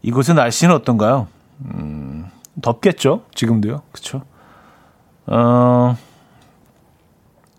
이곳의 0.03 0.35
날씨는 0.35 0.75
어떤가요? 0.75 1.29
음, 1.65 2.29
덥겠죠? 2.61 3.23
지금도요. 3.35 3.83
그쵸? 3.93 4.23
어, 5.27 5.97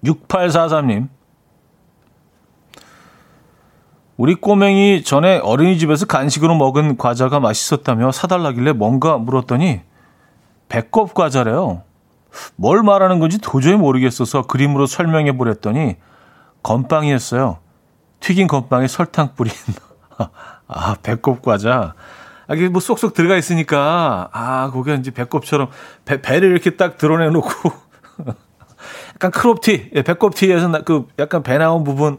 6843님. 0.04 1.08
우리 4.18 4.36
꼬맹이 4.36 5.04
전에 5.04 5.39
어린이집에서 5.39 6.06
간식으로 6.06 6.56
먹은 6.56 6.98
과자가 6.98 7.39
맛있었다며 7.39 8.12
사달라길래 8.12 8.74
뭔가 8.74 9.18
물었더니 9.18 9.82
배꼽 10.70 11.14
과자래요. 11.14 11.84
뭘 12.56 12.84
말하는 12.84 13.20
건지 13.20 13.39
도저히 13.39 13.76
모르겠어서 13.76 14.44
그림으로 14.44 14.86
설명해 14.86 15.38
보랬더니 15.38 15.98
건빵이었어요. 16.62 17.58
튀긴 18.20 18.48
건빵에 18.48 18.88
설탕 18.88 19.36
뿌린 19.36 19.54
아 20.68 20.96
배꼽 21.02 21.41
과자. 21.41 21.94
아, 22.48 22.56
이게 22.56 22.70
뭐 22.70 22.82
쏙쏙 22.82 23.14
들어가 23.14 23.38
있으니까 23.38 24.30
아 24.32 24.72
그게 24.72 24.96
이제 24.96 25.12
배꼽처럼 25.12 25.70
배, 26.06 26.22
배를 26.22 26.52
이렇게 26.52 26.72
딱 26.72 26.98
드러내놓고 26.98 27.50
약간 29.16 29.32
크롭티 29.32 29.91
예, 29.96 30.02
배꼽티에서 30.02 30.84
그 30.84 31.08
약간 31.20 31.44
배 31.44 31.58
나온 31.58 31.84
부분 31.84 32.18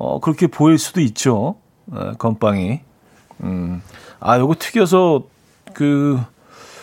어, 0.00 0.18
그렇게 0.18 0.46
보일 0.46 0.78
수도 0.78 1.00
있죠. 1.00 1.56
어, 1.90 2.12
건빵이. 2.18 2.80
음. 3.42 3.82
아, 4.18 4.38
요거 4.38 4.54
튀겨서 4.58 5.24
그 5.74 6.18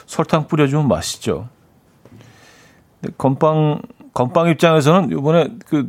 설탕 0.06 0.48
뿌려주면 0.48 0.88
맛있죠. 0.88 1.50
건빵, 3.18 3.82
건빵 4.14 4.50
입장에서는 4.50 5.12
요번에 5.12 5.50
그, 5.66 5.88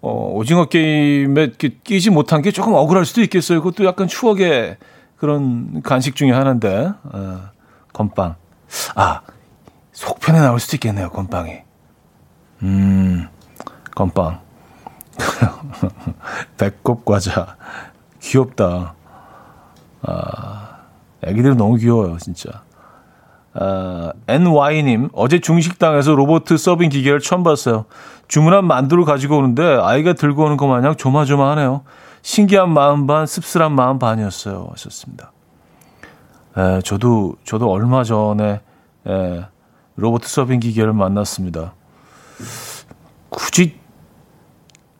어, 0.00 0.30
오징어 0.34 0.66
게임에 0.66 1.52
끼지 1.82 2.10
못한 2.10 2.42
게 2.42 2.50
조금 2.50 2.74
억울할 2.74 3.04
수도 3.04 3.20
있겠어요. 3.22 3.60
그것도 3.60 3.84
약간 3.84 4.06
추억의 4.06 4.76
그런 5.16 5.82
간식 5.82 6.16
중에 6.16 6.30
하나인데, 6.30 6.92
어, 7.04 7.40
건빵. 7.92 8.34
아, 8.94 9.20
속편에 9.92 10.40
나올 10.40 10.60
수도 10.60 10.76
있겠네요, 10.76 11.10
건빵이. 11.10 11.62
음, 12.62 13.28
건빵. 13.94 14.40
배꼽 16.58 17.04
과자. 17.04 17.56
귀엽다. 18.20 18.94
아, 20.02 20.78
애기들 21.22 21.56
너무 21.56 21.76
귀여워요, 21.76 22.18
진짜. 22.18 22.62
아, 23.54 24.12
NY님, 24.26 25.08
어제 25.14 25.40
중식당에서 25.40 26.14
로봇 26.14 26.46
서빙 26.46 26.90
기계를 26.90 27.20
처음 27.20 27.42
봤어요. 27.42 27.86
주문한 28.28 28.66
만두를 28.66 29.04
가지고 29.04 29.38
오는데 29.38 29.78
아이가 29.80 30.12
들고 30.12 30.44
오는 30.44 30.56
것 30.56 30.66
마냥 30.66 30.96
조마조마하네요. 30.96 31.82
신기한 32.26 32.74
마음 32.74 33.06
반, 33.06 33.24
씁쓸한 33.24 33.72
마음 33.72 34.00
반이었어요. 34.00 34.66
하셨습니다. 34.72 35.30
에, 36.56 36.80
저도, 36.80 37.36
저도 37.44 37.70
얼마 37.70 38.02
전에 38.02 38.60
에, 39.06 39.44
로봇 39.94 40.24
서빙 40.24 40.58
기계를 40.58 40.92
만났습니다. 40.92 41.74
굳이 43.28 43.78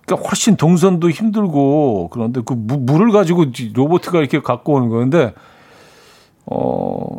그러니까 0.06 0.28
훨씬 0.28 0.56
동선도 0.56 1.10
힘들고 1.10 2.10
그런데 2.12 2.42
그 2.44 2.54
무, 2.56 2.76
물을 2.76 3.10
가지고 3.10 3.46
로봇가 3.74 4.20
이렇게 4.20 4.40
갖고 4.40 4.74
오는 4.74 4.88
거는데 4.88 5.34
어, 6.46 7.18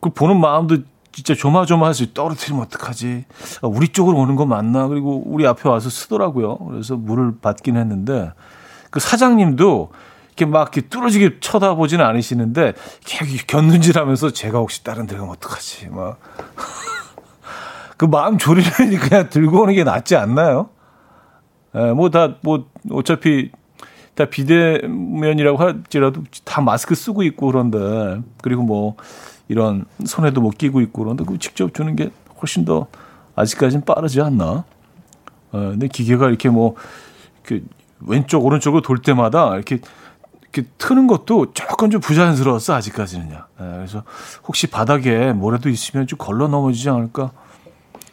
그 0.00 0.10
보는 0.10 0.38
마음도 0.38 0.78
진짜 1.10 1.34
조마조마해서 1.34 2.12
떨어뜨리면 2.14 2.62
어떡하지? 2.66 3.24
아, 3.62 3.66
우리 3.66 3.88
쪽으로 3.88 4.18
오는 4.18 4.36
거 4.36 4.46
맞나? 4.46 4.86
그리고 4.86 5.20
우리 5.26 5.48
앞에 5.48 5.68
와서 5.68 5.90
쓰더라고요. 5.90 6.58
그래서 6.58 6.94
물을 6.94 7.38
받긴 7.40 7.76
했는데 7.76 8.30
그 8.90 9.00
사장님도 9.00 9.90
이렇게 10.28 10.46
막 10.46 10.60
이렇게 10.74 10.88
뚫어지게 10.88 11.40
쳐다보지는 11.40 12.04
않으시는데 12.04 12.74
이렇게 13.20 13.36
견눈질하면서 13.46 14.32
제가 14.32 14.58
혹시 14.58 14.84
다른 14.84 15.06
데 15.06 15.16
가면 15.16 15.30
어떡하지? 15.30 15.88
막 15.88 16.18
그 17.96 18.04
마음 18.04 18.38
졸이려니 18.38 18.96
그냥 18.96 19.28
들고 19.28 19.62
오는 19.62 19.74
게 19.74 19.84
낫지 19.84 20.14
않나요? 20.16 20.70
예, 21.74 21.92
뭐, 21.92 22.10
다, 22.10 22.36
뭐, 22.42 22.66
어차피 22.90 23.50
다 24.14 24.24
비대면이라고 24.24 25.58
할지라도 25.58 26.22
다 26.44 26.60
마스크 26.60 26.94
쓰고 26.94 27.22
있고 27.24 27.46
그런데, 27.46 28.22
그리고 28.42 28.62
뭐, 28.62 28.96
이런 29.48 29.84
손에도 30.04 30.40
뭐 30.40 30.50
끼고 30.50 30.80
있고 30.82 31.04
그런데 31.04 31.24
그 31.24 31.38
직접 31.38 31.72
주는 31.72 31.96
게 31.96 32.10
훨씬 32.40 32.64
더 32.64 32.86
아직까지는 33.34 33.84
빠르지 33.84 34.20
않나. 34.20 34.64
어, 35.52 35.58
근데 35.70 35.88
기계가 35.88 36.28
이렇게 36.28 36.48
뭐, 36.48 36.74
그 37.42 37.64
왼쪽, 38.00 38.44
오른쪽으로 38.44 38.82
돌 38.82 38.98
때마다 38.98 39.54
이렇게, 39.54 39.80
이렇게 40.42 40.68
트는 40.78 41.06
것도 41.06 41.52
조금 41.52 41.90
좀 41.90 42.00
부자연스러웠어, 42.00 42.74
아직까지는요. 42.74 43.34
예, 43.34 43.64
그래서 43.76 44.04
혹시 44.46 44.66
바닥에 44.66 45.32
뭐라도 45.32 45.68
있으면 45.68 46.06
좀 46.06 46.18
걸러 46.18 46.48
넘어지지 46.48 46.88
않을까? 46.90 47.32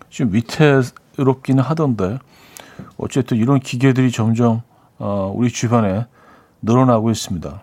좀 0.10 0.34
위태롭기는 0.34 1.64
하던데. 1.64 2.20
어쨌든 2.98 3.38
이런 3.38 3.60
기계들이 3.60 4.12
점점 4.12 4.62
어, 4.98 5.32
우리 5.34 5.50
주변에 5.50 6.08
늘어나고 6.62 7.12
있습니다. 7.12 7.62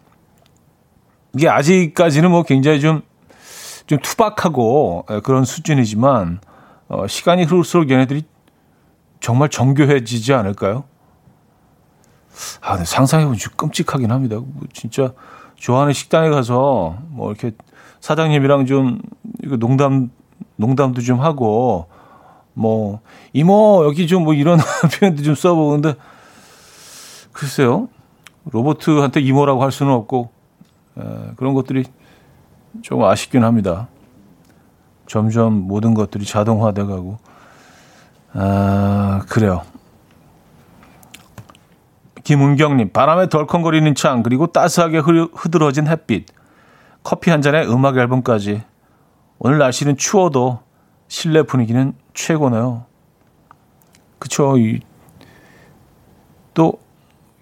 이게 1.34 1.48
아직까지는 1.48 2.30
뭐 2.30 2.42
굉장히 2.42 2.80
좀, 2.80 3.02
좀 3.86 3.98
투박하고 3.98 5.06
예, 5.10 5.20
그런 5.20 5.44
수준이지만 5.44 6.40
어, 6.88 7.06
시간이 7.06 7.44
흐를수록 7.44 7.90
얘네들이 7.90 8.24
정말 9.20 9.48
정교해지지 9.48 10.34
않을까요? 10.34 10.84
아, 12.60 12.72
근데 12.72 12.84
상상해보면 12.84 13.38
좀 13.38 13.52
끔찍하긴 13.56 14.10
합니다. 14.10 14.36
뭐 14.36 14.62
진짜 14.72 15.12
좋아하는 15.56 15.92
식당에 15.92 16.30
가서 16.30 16.96
뭐 17.08 17.30
이렇게 17.30 17.52
사장님이랑 18.00 18.66
좀 18.66 19.00
이거 19.44 19.56
농담 19.56 20.10
농담도 20.56 21.00
좀 21.02 21.20
하고 21.20 21.86
뭐 22.54 23.00
이모 23.32 23.82
여기 23.84 24.06
좀 24.06 24.24
뭐 24.24 24.34
이런 24.34 24.58
표현도 24.98 25.22
좀 25.22 25.34
써보는데 25.34 25.94
글쎄요 27.32 27.88
로버트한테 28.50 29.20
이모라고 29.20 29.62
할 29.62 29.70
수는 29.72 29.92
없고 29.92 30.30
에, 30.98 31.02
그런 31.36 31.54
것들이 31.54 31.84
조금 32.82 33.04
아쉽긴 33.04 33.44
합니다. 33.44 33.88
점점 35.06 35.52
모든 35.54 35.94
것들이 35.94 36.24
자동화돼 36.24 36.84
가고 36.84 37.18
아 38.32 39.22
그래요. 39.28 39.62
김은경님 42.24 42.92
바람에 42.92 43.28
덜컹거리는 43.28 43.94
창 43.94 44.22
그리고 44.22 44.46
따스하게 44.46 44.98
흐드러진 44.98 45.86
햇빛 45.88 46.26
커피 47.02 47.30
한 47.30 47.42
잔에 47.42 47.64
음악 47.64 47.96
앨범까지 47.96 48.62
오늘 49.38 49.58
날씨는 49.58 49.96
추워도 49.96 50.60
실내 51.08 51.42
분위기는 51.42 51.92
최고네요. 52.14 52.86
그쵸. 54.18 54.56
이, 54.56 54.80
또, 56.54 56.78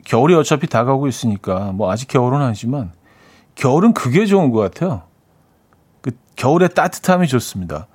겨울이 0.04 0.34
어차피 0.34 0.66
다가오고 0.66 1.08
있으니까, 1.08 1.72
뭐, 1.72 1.90
아직 1.90 2.08
겨울은 2.08 2.40
아니지만, 2.40 2.92
겨울은 3.54 3.92
그게 3.92 4.24
좋은 4.24 4.50
것 4.50 4.60
같아요. 4.60 5.02
그, 6.00 6.12
겨울의 6.36 6.70
따뜻함이 6.70 7.28
좋습니다. 7.28 7.86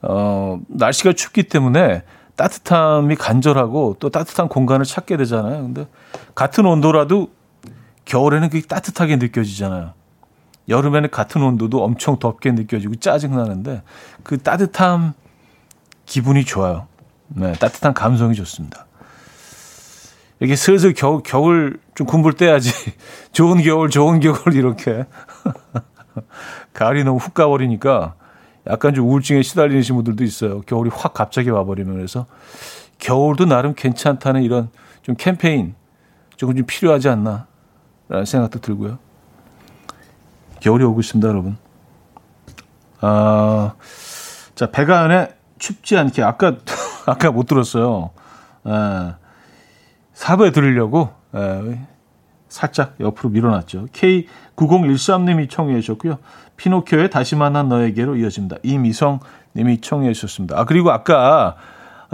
어, 0.00 0.58
날씨가 0.68 1.12
춥기 1.12 1.44
때문에 1.44 2.04
따뜻함이 2.36 3.16
간절하고 3.16 3.96
또 3.98 4.10
따뜻한 4.10 4.48
공간을 4.48 4.84
찾게 4.84 5.16
되잖아요. 5.16 5.62
근데 5.62 5.86
같은 6.34 6.66
온도라도 6.66 7.30
겨울에는 8.04 8.48
그게 8.48 8.66
따뜻하게 8.66 9.16
느껴지잖아요. 9.16 9.92
여름에는 10.68 11.10
같은 11.10 11.42
온도도 11.42 11.82
엄청 11.82 12.18
덥게 12.18 12.52
느껴지고 12.52 12.96
짜증나는데 12.96 13.82
그 14.22 14.38
따뜻함 14.38 15.12
기분이 16.06 16.44
좋아요. 16.44 16.86
네, 17.28 17.52
따뜻한 17.52 17.94
감성이 17.94 18.34
좋습니다. 18.34 18.86
이렇게 20.40 20.56
슬슬 20.56 20.92
겨울, 20.92 21.22
겨울 21.22 21.80
좀 21.94 22.06
군불 22.06 22.34
떼야지. 22.34 22.72
좋은 23.32 23.62
겨울, 23.62 23.90
좋은 23.90 24.20
겨울, 24.20 24.54
이렇게. 24.54 25.06
가을이 26.74 27.04
너무 27.04 27.18
훅 27.18 27.32
가버리니까 27.32 28.14
약간 28.66 28.94
좀 28.94 29.08
우울증에 29.08 29.42
시달리는 29.42 29.82
분들도 29.82 30.22
있어요. 30.24 30.60
겨울이 30.62 30.90
확 30.92 31.14
갑자기 31.14 31.50
와버리면. 31.50 31.94
그래서 31.94 32.26
겨울도 32.98 33.46
나름 33.46 33.74
괜찮다는 33.74 34.42
이런 34.42 34.70
좀 35.02 35.16
캠페인 35.18 35.74
조금 36.36 36.56
좀 36.56 36.64
필요하지 36.66 37.08
않나. 37.08 37.46
라는 38.08 38.24
생각도 38.26 38.60
들고요. 38.60 38.98
겨울이 40.60 40.84
오고 40.84 41.00
있습니다, 41.00 41.26
여러분. 41.26 41.56
아, 43.00 43.74
자, 44.54 44.70
배가연의 44.70 45.34
춥지 45.58 45.96
않게. 45.96 46.22
아까, 46.22 46.56
아까 47.06 47.30
못 47.30 47.46
들었어요. 47.46 48.10
예, 48.66 49.14
사부에 50.12 50.52
들으려고, 50.52 51.10
예, 51.34 51.80
살짝 52.48 52.96
옆으로 53.00 53.30
밀어놨죠. 53.30 53.86
K9013님이 53.86 55.48
청해 55.48 55.80
주셨고요. 55.80 56.18
피노키오의 56.62 57.10
다시 57.10 57.34
만난 57.34 57.68
너에게로 57.68 58.14
이어집니다. 58.16 58.58
이미성 58.62 59.18
님이 59.56 59.80
청해 59.80 60.12
주셨습니다. 60.12 60.60
아, 60.60 60.64
그리고 60.64 60.92
아까 60.92 61.56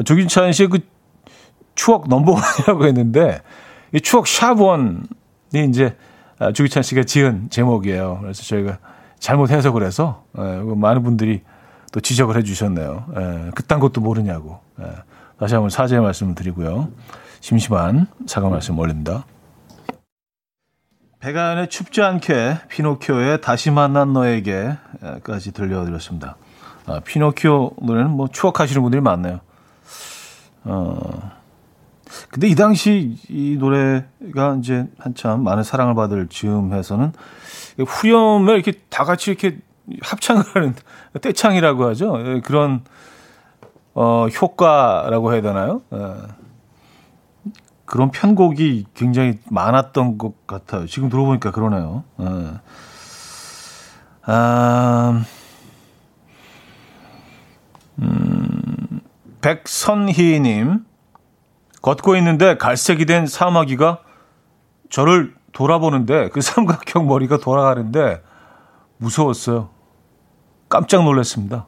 조gin찬 0.02 0.52
씨의 0.52 0.70
그 0.70 0.78
추억 1.74 2.08
넘버원이라고 2.08 2.86
했는데, 2.86 3.42
이 3.92 4.00
추억 4.00 4.26
샵원이 4.26 5.02
이제 5.68 5.96
아, 6.38 6.52
조기찬 6.52 6.82
씨가 6.82 7.02
지은 7.02 7.50
제목이에요. 7.50 8.20
그래서 8.22 8.42
저희가 8.42 8.78
잘못 9.18 9.50
해서 9.50 10.24
예, 10.38 10.42
많은 10.42 11.02
분들이 11.02 11.42
또 11.92 12.00
지적을 12.00 12.36
해주셨네요. 12.38 13.04
예, 13.16 13.50
그딴 13.54 13.80
것도 13.80 14.00
모르냐고. 14.00 14.60
예, 14.80 14.84
다시 15.38 15.54
한번 15.54 15.68
사죄의 15.68 16.00
말씀을 16.00 16.34
드리고요. 16.34 16.88
심심한 17.40 18.06
사과 18.26 18.48
말씀 18.48 18.78
올립니다. 18.78 19.24
배가연의 21.20 21.68
춥지 21.68 22.00
않게 22.02 22.58
피노키오의 22.68 23.40
다시 23.40 23.70
만난 23.70 24.12
너에게까지 24.12 25.52
들려드렸습니다. 25.52 26.36
아, 26.86 27.00
피노키오 27.00 27.72
노래는 27.82 28.10
뭐 28.10 28.28
추억하시는 28.28 28.80
분들이 28.80 29.00
많네요. 29.02 29.40
어, 30.64 31.32
근데 32.30 32.48
이 32.48 32.54
당시 32.54 33.16
이 33.28 33.56
노래가 33.58 34.56
이제 34.60 34.86
한참 34.98 35.42
많은 35.42 35.62
사랑을 35.64 35.94
받을 35.94 36.28
즈음해서는 36.28 37.12
후렴에 37.86 38.54
이렇게 38.54 38.72
다 38.88 39.04
같이 39.04 39.32
이렇게 39.32 39.58
합창을 40.02 40.44
하는 40.54 40.74
떼창이라고 41.20 41.84
하죠. 41.88 42.18
예, 42.24 42.40
그런 42.40 42.82
어 43.94 44.28
효과라고 44.28 45.32
해야 45.32 45.42
되나요? 45.42 45.82
예. 45.92 46.37
그런 47.88 48.10
편곡이 48.10 48.84
굉장히 48.92 49.38
많았던 49.50 50.18
것 50.18 50.46
같아요. 50.46 50.86
지금 50.86 51.08
들어보니까 51.08 51.52
그러네요. 51.52 52.04
예. 52.20 52.60
아, 54.26 55.24
음, 57.98 59.00
백선희님, 59.40 60.84
걷고 61.80 62.16
있는데 62.16 62.58
갈색이 62.58 63.06
된 63.06 63.26
사마귀가 63.26 64.00
저를 64.90 65.34
돌아보는데 65.52 66.28
그 66.28 66.42
삼각형 66.42 67.06
머리가 67.06 67.38
돌아가는데 67.38 68.22
무서웠어요. 68.98 69.70
깜짝 70.68 71.04
놀랐습니다. 71.04 71.64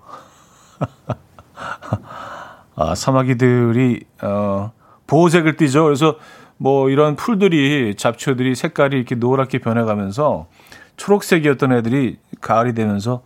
아, 2.76 2.94
사마귀들이 2.94 4.04
어, 4.22 4.72
보호색을 5.10 5.56
띠죠. 5.56 5.84
그래서 5.84 6.16
뭐 6.56 6.88
이런 6.88 7.16
풀들이 7.16 7.94
잡초들이 7.96 8.54
색깔이 8.54 8.96
이렇게 8.96 9.16
노랗게 9.16 9.58
변해가면서 9.58 10.46
초록색이었던 10.96 11.72
애들이 11.72 12.18
가을이 12.40 12.74
되면서 12.74 13.22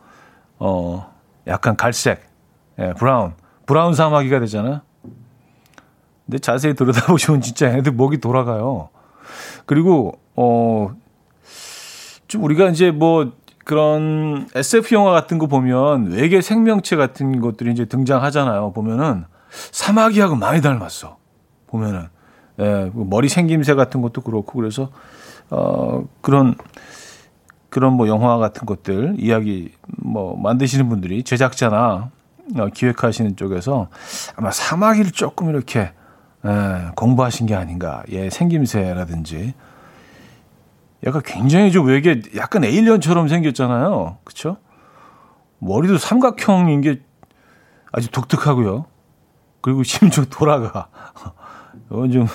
어 0.59 1.13
약간 1.47 1.77
갈색, 1.77 2.25
예, 2.79 2.95
브라운, 2.97 3.35
브라운 3.67 3.95
사마귀가 3.95 4.41
되잖아요. 4.41 4.81
근데 6.25 6.39
자세히 6.39 6.75
들여다보시면 6.75 7.43
진짜 7.43 7.69
애들 7.69 7.93
목이 7.93 8.19
돌아가요. 8.19 8.89
그리고, 9.67 10.19
어, 10.37 10.95
좀 12.29 12.45
우리가 12.45 12.71
이제 12.71 12.91
뭐 12.91 13.33
그런 13.65 14.49
SF 14.55 14.95
영화 14.95 15.11
같은 15.11 15.39
거 15.39 15.47
보면 15.47 16.13
외계 16.13 16.41
생명체 16.41 16.97
같은 16.97 17.41
것들이 17.41 17.73
이제 17.73 17.85
등장하잖아요. 17.85 18.73
보면은 18.73 19.25
사마귀하고 19.51 20.37
많이 20.37 20.63
닮았어. 20.63 21.19
보면은. 21.75 22.09
예, 22.61 22.91
그 22.95 23.05
머리 23.05 23.29
생김새 23.29 23.75
같은 23.75 24.01
것도 24.01 24.21
그렇고 24.21 24.61
그래서 24.61 24.91
어 25.51 26.05
그런 26.21 26.55
그런 27.69 27.95
뭐 27.95 28.07
영화 28.07 28.37
같은 28.39 28.65
것들 28.65 29.17
이야기 29.19 29.73
뭐 29.87 30.37
만드시는 30.37 30.89
분들이 30.89 31.25
제작자나 31.25 32.11
어, 32.57 32.67
기획하시는 32.73 33.35
쪽에서 33.35 33.89
아마 34.37 34.53
사마귀를 34.53 35.11
조금 35.11 35.51
이렇게 35.51 35.93
예, 36.47 36.91
공부하신 36.95 37.47
게 37.47 37.55
아닌가. 37.55 38.03
예, 38.11 38.31
생김새라든지. 38.31 39.55
약간 41.07 41.23
굉장히 41.25 41.73
좀 41.73 41.87
외계, 41.87 42.23
약간 42.37 42.65
에일리언처럼 42.65 43.29
생겼잖아요. 43.29 44.19
그쵸? 44.25 44.59
머리도 45.59 45.99
삼각형인 45.99 46.83
게 46.83 47.01
아주 47.93 48.11
독특하고요. 48.11 48.87
그리고 49.61 49.83
심지어 49.83 50.25
돌아가. 50.27 50.89
이건 51.95 52.11
좀, 52.11 52.27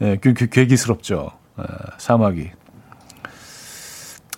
예, 0.00 0.18
괴, 0.20 0.32
괴기스럽죠. 0.32 1.32
예, 1.58 1.64
사막이. 1.98 2.50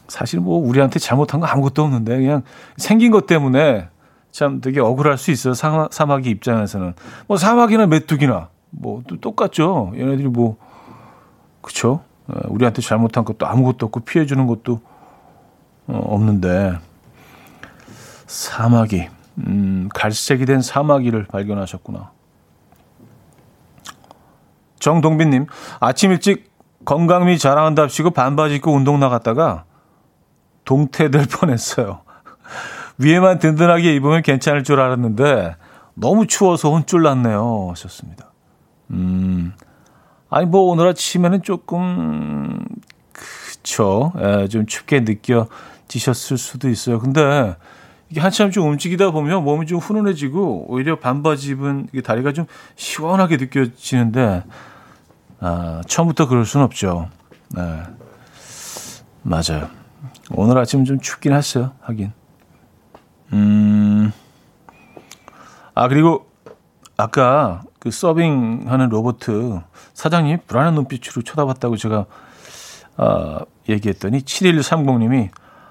사실 0.08 0.40
뭐 0.40 0.58
우리한테 0.58 0.98
잘못한 0.98 1.40
거 1.40 1.46
아무것도 1.46 1.82
없는데 1.82 2.18
그냥 2.18 2.42
생긴 2.76 3.10
것 3.10 3.26
때문에 3.26 3.88
참 4.30 4.60
되게 4.60 4.80
억울할 4.80 5.16
수 5.18 5.30
있어요. 5.30 5.54
사막, 5.54 5.92
사막이 5.92 6.28
입장에서는. 6.28 6.94
뭐 7.26 7.36
사막이나 7.36 7.86
메뚜기나 7.86 8.48
뭐 8.70 9.02
똑같죠. 9.20 9.92
얘네들이 9.94 10.28
뭐 10.28 10.56
그쵸? 11.60 12.02
어, 12.28 12.40
우리한테 12.48 12.82
잘못한 12.82 13.24
것도 13.24 13.46
아무것도 13.46 13.86
없고 13.86 14.00
피해 14.00 14.26
주는 14.26 14.46
것도 14.46 14.80
어, 15.86 15.98
없는데 16.04 16.78
사마귀 18.26 19.08
음, 19.38 19.88
갈색이 19.94 20.46
된 20.46 20.60
사마귀를 20.60 21.26
발견하셨구나. 21.26 22.10
정동빈님 24.82 25.46
아침 25.80 26.10
일찍 26.10 26.50
건강미 26.84 27.38
자랑한답시고 27.38 28.10
반바지 28.10 28.56
입고 28.56 28.72
운동 28.72 28.98
나갔다가 28.98 29.64
동태될 30.64 31.26
뻔했어요. 31.26 32.02
위에만 32.98 33.38
든든하게 33.38 33.94
입으면 33.94 34.22
괜찮을 34.22 34.64
줄 34.64 34.80
알았는데 34.80 35.56
너무 35.94 36.26
추워서 36.26 36.70
혼쭐 36.70 37.02
났네요. 37.02 37.68
하셨습니다. 37.70 38.32
음, 38.90 39.52
아니, 40.28 40.46
뭐, 40.46 40.62
오늘 40.62 40.88
아침에는 40.88 41.42
조금, 41.42 42.64
그쵸. 43.12 44.12
에, 44.18 44.48
좀 44.48 44.66
춥게 44.66 45.00
느껴지지 45.00 45.48
지셨을 45.88 46.38
수도 46.38 46.68
있어요. 46.68 46.98
근데 46.98 47.54
이게 48.12 48.20
한참 48.20 48.50
좀 48.50 48.68
움직이다 48.68 49.10
보면 49.10 49.42
몸이 49.44 49.66
좀 49.66 49.78
훈훈해지고 49.78 50.66
오히려 50.68 50.98
반바지 50.98 51.52
입은 51.52 51.88
다리가 52.04 52.32
좀 52.34 52.44
시원하게 52.76 53.38
느껴지는데 53.38 54.42
아, 55.44 55.80
처음부터 55.88 56.28
그럴 56.28 56.44
수는 56.44 56.64
없죠. 56.64 57.08
네. 57.54 57.82
맞아요. 59.22 59.68
오늘 60.30 60.56
아침 60.58 60.84
좀 60.84 61.00
춥긴 61.00 61.32
했어요. 61.32 61.72
하긴. 61.82 62.12
음. 63.32 64.12
아, 65.74 65.88
그리고 65.88 66.26
아까 66.96 67.62
그 67.80 67.90
서빙하는 67.90 68.88
로봇 68.88 69.18
사장님 69.94 70.38
불안한 70.46 70.74
눈빛으로 70.74 71.22
쳐다봤다고 71.22 71.76
제가 71.76 72.06
아, 72.96 73.40
얘기했더니 73.68 74.20
7130님이 74.20 75.30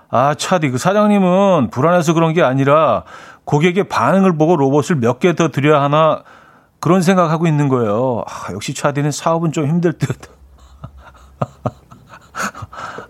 아, 0.10 0.36
차디, 0.36 0.72
그 0.72 0.78
사장님은 0.78 1.70
불안해서 1.72 2.14
그런 2.14 2.34
게 2.34 2.42
아니라 2.42 3.06
고객의 3.46 3.88
반응을 3.88 4.38
보고 4.38 4.58
로봇을 4.58 4.98
몇 4.98 5.20
개 5.20 5.34
더 5.34 5.48
드려야 5.50 5.82
하나 5.82 6.24
그런 6.82 7.02
생각하고 7.02 7.48
있는 7.48 7.70
거예요. 7.70 8.26
아, 8.28 8.52
역시 8.52 8.74
차디는 8.74 9.12
사업은 9.12 9.52
좀 9.54 9.68
힘들 9.68 9.94
듯. 9.94 10.10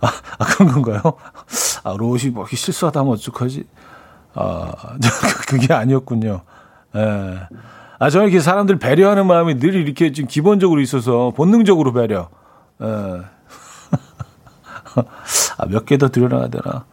아, 0.01 0.07
아, 0.37 0.45
그런 0.45 0.73
건가요? 0.73 1.01
아, 1.83 1.95
로봇이 1.97 2.31
뭐 2.31 2.45
실수하다면 2.45 3.13
어떡하지? 3.13 3.63
아, 4.35 4.71
그게 5.47 5.73
아니었군요. 5.73 6.41
예. 6.95 7.39
아, 7.97 8.09
저는 8.09 8.27
이렇게 8.27 8.41
사람들 8.41 8.77
배려하는 8.77 9.25
마음이 9.25 9.57
늘 9.59 9.73
이렇게 9.75 10.11
좀 10.11 10.27
기본적으로 10.27 10.81
있어서 10.81 11.31
본능적으로 11.35 11.93
배려. 11.93 12.29
예. 12.81 12.85
아, 15.57 15.65
몇 15.67 15.85
개더 15.85 16.09
드려놔야 16.09 16.49
되나? 16.49 16.83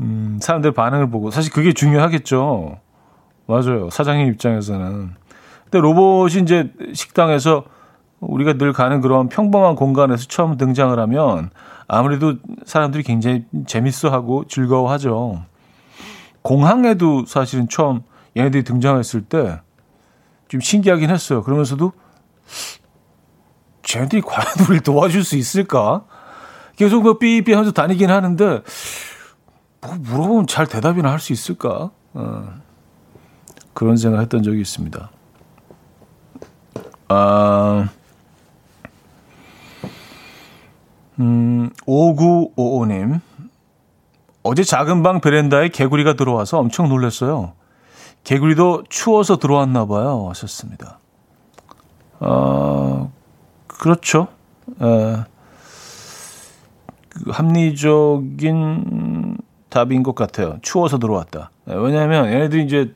음, 0.00 0.40
사람들 0.42 0.72
반응을 0.72 1.10
보고 1.10 1.30
사실 1.30 1.52
그게 1.52 1.72
중요하겠죠. 1.72 2.80
맞아요. 3.46 3.88
사장님 3.90 4.26
입장에서는. 4.32 5.21
근데 5.72 5.80
로봇이 5.80 6.42
이제 6.42 6.70
식당에서 6.92 7.64
우리가 8.20 8.52
늘 8.52 8.74
가는 8.74 9.00
그런 9.00 9.30
평범한 9.30 9.74
공간에서 9.74 10.26
처음 10.28 10.58
등장을 10.58 10.96
하면 10.98 11.48
아무래도 11.88 12.34
사람들이 12.66 13.02
굉장히 13.02 13.46
재밌어 13.66 14.10
하고 14.10 14.44
즐거워하죠. 14.46 15.42
공항에도 16.42 17.24
사실은 17.26 17.68
처음 17.68 18.02
얘네들이 18.36 18.62
등장했을 18.64 19.22
때 19.22 19.58
좀 20.48 20.60
신기하긴 20.60 21.08
했어요. 21.08 21.42
그러면서도 21.42 21.92
쟤네들이 23.84 24.20
과연 24.20 24.44
우리를 24.60 24.80
도와줄 24.80 25.24
수 25.24 25.36
있을까? 25.36 26.04
계속 26.76 27.02
뭐 27.04 27.16
삐삐 27.16 27.50
하면서 27.52 27.72
다니긴 27.72 28.10
하는데 28.10 28.60
뭐 29.80 29.94
물어보면 29.98 30.46
잘 30.48 30.66
대답이나 30.66 31.10
할 31.10 31.18
수 31.20 31.32
있을까? 31.32 31.90
어, 32.12 32.52
그런 33.72 33.96
생각 33.96 34.20
했던 34.20 34.42
적이 34.42 34.60
있습니다. 34.60 35.08
아, 37.08 37.88
음, 41.20 41.70
5955님. 41.86 43.20
어제 44.42 44.64
작은 44.64 45.02
방 45.02 45.20
베란다에 45.20 45.68
개구리가 45.68 46.14
들어와서 46.14 46.58
엄청 46.58 46.88
놀랐어요. 46.88 47.52
개구리도 48.24 48.84
추워서 48.88 49.38
들어왔나 49.38 49.86
봐요. 49.86 50.26
하셨습니다. 50.30 50.98
어, 52.20 53.12
그렇죠. 53.66 54.28
에, 54.80 55.16
그 57.08 57.30
합리적인 57.30 59.36
답인 59.68 60.02
것 60.02 60.14
같아요. 60.14 60.56
추워서 60.62 60.98
들어왔다. 60.98 61.50
네, 61.64 61.74
왜냐하면 61.76 62.26
얘네들이 62.26 62.64
이제 62.64 62.92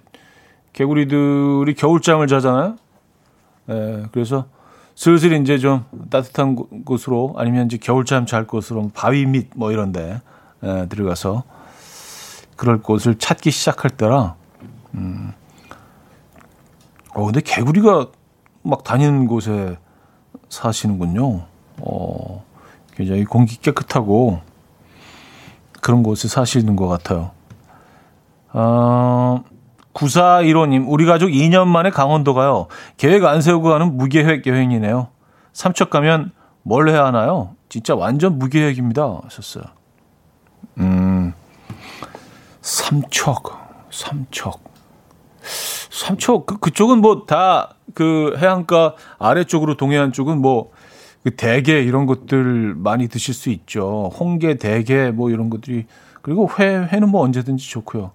개구리들이 0.72 1.74
겨울잠을 1.74 2.26
자잖아요. 2.26 2.76
네, 3.66 4.04
그래서 4.12 4.46
슬슬 4.94 5.32
이제 5.40 5.58
좀 5.58 5.84
따뜻한 6.10 6.56
곳으로 6.84 7.34
아니면 7.36 7.66
이제 7.66 7.76
겨울잠 7.76 8.26
잘 8.26 8.46
곳으로 8.46 8.90
바위 8.94 9.26
밑 9.26 9.50
뭐 9.56 9.72
이런데 9.72 10.20
네, 10.60 10.88
들어가서 10.88 11.44
그럴 12.56 12.80
곳을 12.80 13.16
찾기 13.18 13.50
시작할 13.50 13.90
때라. 13.90 14.36
음. 14.94 15.32
어 17.14 17.24
근데 17.24 17.40
개구리가 17.40 18.08
막 18.62 18.84
다니는 18.84 19.26
곳에 19.26 19.76
사시는군요. 20.48 21.44
어 21.80 22.44
굉장히 22.94 23.24
공기 23.24 23.56
깨끗하고 23.60 24.40
그런 25.82 26.02
곳에 26.02 26.28
사시는 26.28 26.76
것 26.76 26.88
같아요. 26.88 27.30
어, 28.52 29.44
9415님, 29.96 30.84
우리 30.86 31.06
가족 31.06 31.28
2년 31.28 31.66
만에 31.68 31.90
강원도 31.90 32.34
가요. 32.34 32.66
계획 32.98 33.24
안 33.24 33.40
세우고 33.40 33.70
가는 33.70 33.96
무계획 33.96 34.46
여행이네요. 34.46 35.08
삼척 35.54 35.88
가면 35.90 36.32
뭘 36.62 36.88
해야 36.90 37.06
하나요? 37.06 37.54
진짜 37.68 37.94
완전 37.94 38.38
무계획입니다. 38.38 39.20
하셨어요. 39.24 39.64
음, 40.78 41.32
삼척, 42.60 43.88
삼척. 43.90 44.60
삼척, 45.90 46.46
그, 46.46 46.58
그쪽은 46.58 47.00
뭐 47.00 47.24
다 47.26 47.72
그 47.94 48.36
해안가 48.36 48.94
아래쪽으로 49.18 49.76
동해안 49.76 50.12
쪽은 50.12 50.40
뭐 50.42 50.70
그 51.26 51.34
대게 51.34 51.82
이런 51.82 52.06
것들 52.06 52.76
많이 52.76 53.08
드실 53.08 53.34
수 53.34 53.50
있죠. 53.50 54.12
홍게, 54.16 54.58
대게 54.58 55.10
뭐 55.10 55.28
이런 55.28 55.50
것들이 55.50 55.86
그리고 56.22 56.48
회 56.56 56.66
회는 56.66 57.08
뭐 57.08 57.22
언제든지 57.22 57.68
좋고요. 57.68 58.12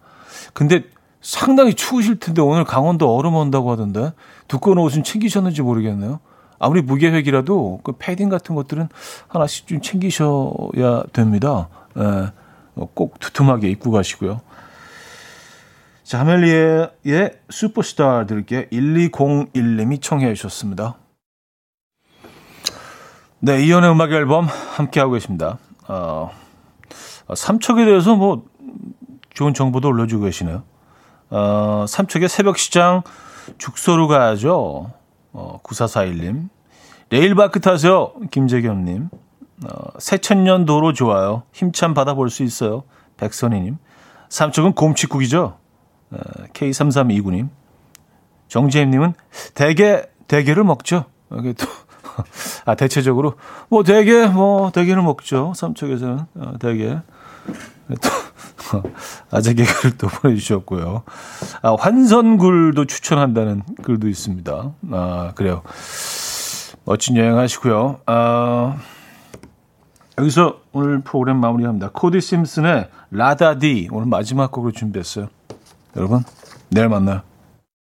근데 0.53 0.85
상당히 1.21 1.73
추우실 1.73 2.19
텐데 2.19 2.41
오늘 2.41 2.63
강원도 2.63 3.15
얼음 3.15 3.35
온다고 3.35 3.71
하던데 3.71 4.13
두꺼운 4.47 4.79
옷은 4.79 5.03
챙기셨는지 5.03 5.61
모르겠네요. 5.61 6.19
아무리 6.59 6.81
무계획이라도 6.81 7.81
그 7.83 7.93
패딩 7.97 8.29
같은 8.29 8.55
것들은 8.55 8.89
하나씩 9.27 9.67
좀 9.67 9.81
챙기셔야 9.81 11.03
됩니다. 11.13 11.69
예, 11.97 12.31
꼭 12.93 13.19
두툼하게 13.19 13.69
입고 13.69 13.91
가시고요. 13.91 14.41
자, 16.03 16.19
하멜리의 16.19 17.39
슈퍼스타 17.49 18.25
들을게 18.25 18.67
1201님이 18.69 20.01
청해 20.01 20.33
주셨습니다. 20.33 20.97
네, 23.39 23.63
이연의 23.63 23.89
음악 23.91 24.11
앨범 24.11 24.45
함께하고 24.45 25.13
계십니다. 25.13 25.57
어, 25.87 26.29
삼척에 27.33 27.85
대해서 27.85 28.15
뭐 28.15 28.45
좋은 29.33 29.53
정보도 29.53 29.87
올려주고 29.87 30.25
계시네요. 30.25 30.63
어, 31.31 31.85
삼척의 31.87 32.29
새벽 32.29 32.57
시장 32.57 33.01
죽소로 33.57 34.07
가야죠. 34.07 34.91
어, 35.33 35.59
9441님. 35.63 36.49
레일바크 37.09 37.61
타세요. 37.61 38.13
김재겸님. 38.29 39.09
어, 39.65 39.99
새천년 39.99 40.65
도로 40.65 40.93
좋아요. 40.93 41.43
힘참 41.51 41.93
받아볼 41.93 42.29
수 42.29 42.43
있어요. 42.43 42.83
백선희님. 43.17 43.77
삼척은 44.29 44.73
곰치국이죠. 44.73 45.57
어, 46.11 46.17
K3329님. 46.53 47.49
정재임님은 48.47 49.13
대게, 49.55 50.09
대게를 50.27 50.63
먹죠. 50.65 51.05
여기 51.31 51.53
또 51.53 51.65
아, 52.65 52.75
대체적으로, 52.75 53.35
뭐, 53.69 53.83
대게, 53.83 54.27
뭐, 54.27 54.71
대게를 54.71 55.01
먹죠. 55.01 55.53
삼척에서는, 55.55 56.19
어, 56.35 56.53
대게. 56.59 56.99
또, 57.97 58.83
아재 59.31 59.53
개그를 59.53 59.97
또 59.97 60.07
보내주셨고요. 60.07 61.03
아, 61.61 61.75
환선굴도 61.79 62.85
추천한다는 62.85 63.63
글도 63.83 64.07
있습니다. 64.07 64.71
아, 64.91 65.31
그래요. 65.35 65.61
멋진 66.85 67.17
여행 67.17 67.37
하시고요. 67.37 67.99
아, 68.05 68.77
여기서 70.17 70.59
오늘 70.71 71.01
프로그램 71.01 71.37
마무리합니다. 71.37 71.89
코디 71.93 72.21
심슨의 72.21 72.89
라다디 73.11 73.89
오늘 73.91 74.07
마지막 74.07 74.51
곡으로 74.51 74.71
준비했어요. 74.71 75.29
여러분, 75.95 76.23
내일 76.69 76.89
만나요. 76.89 77.21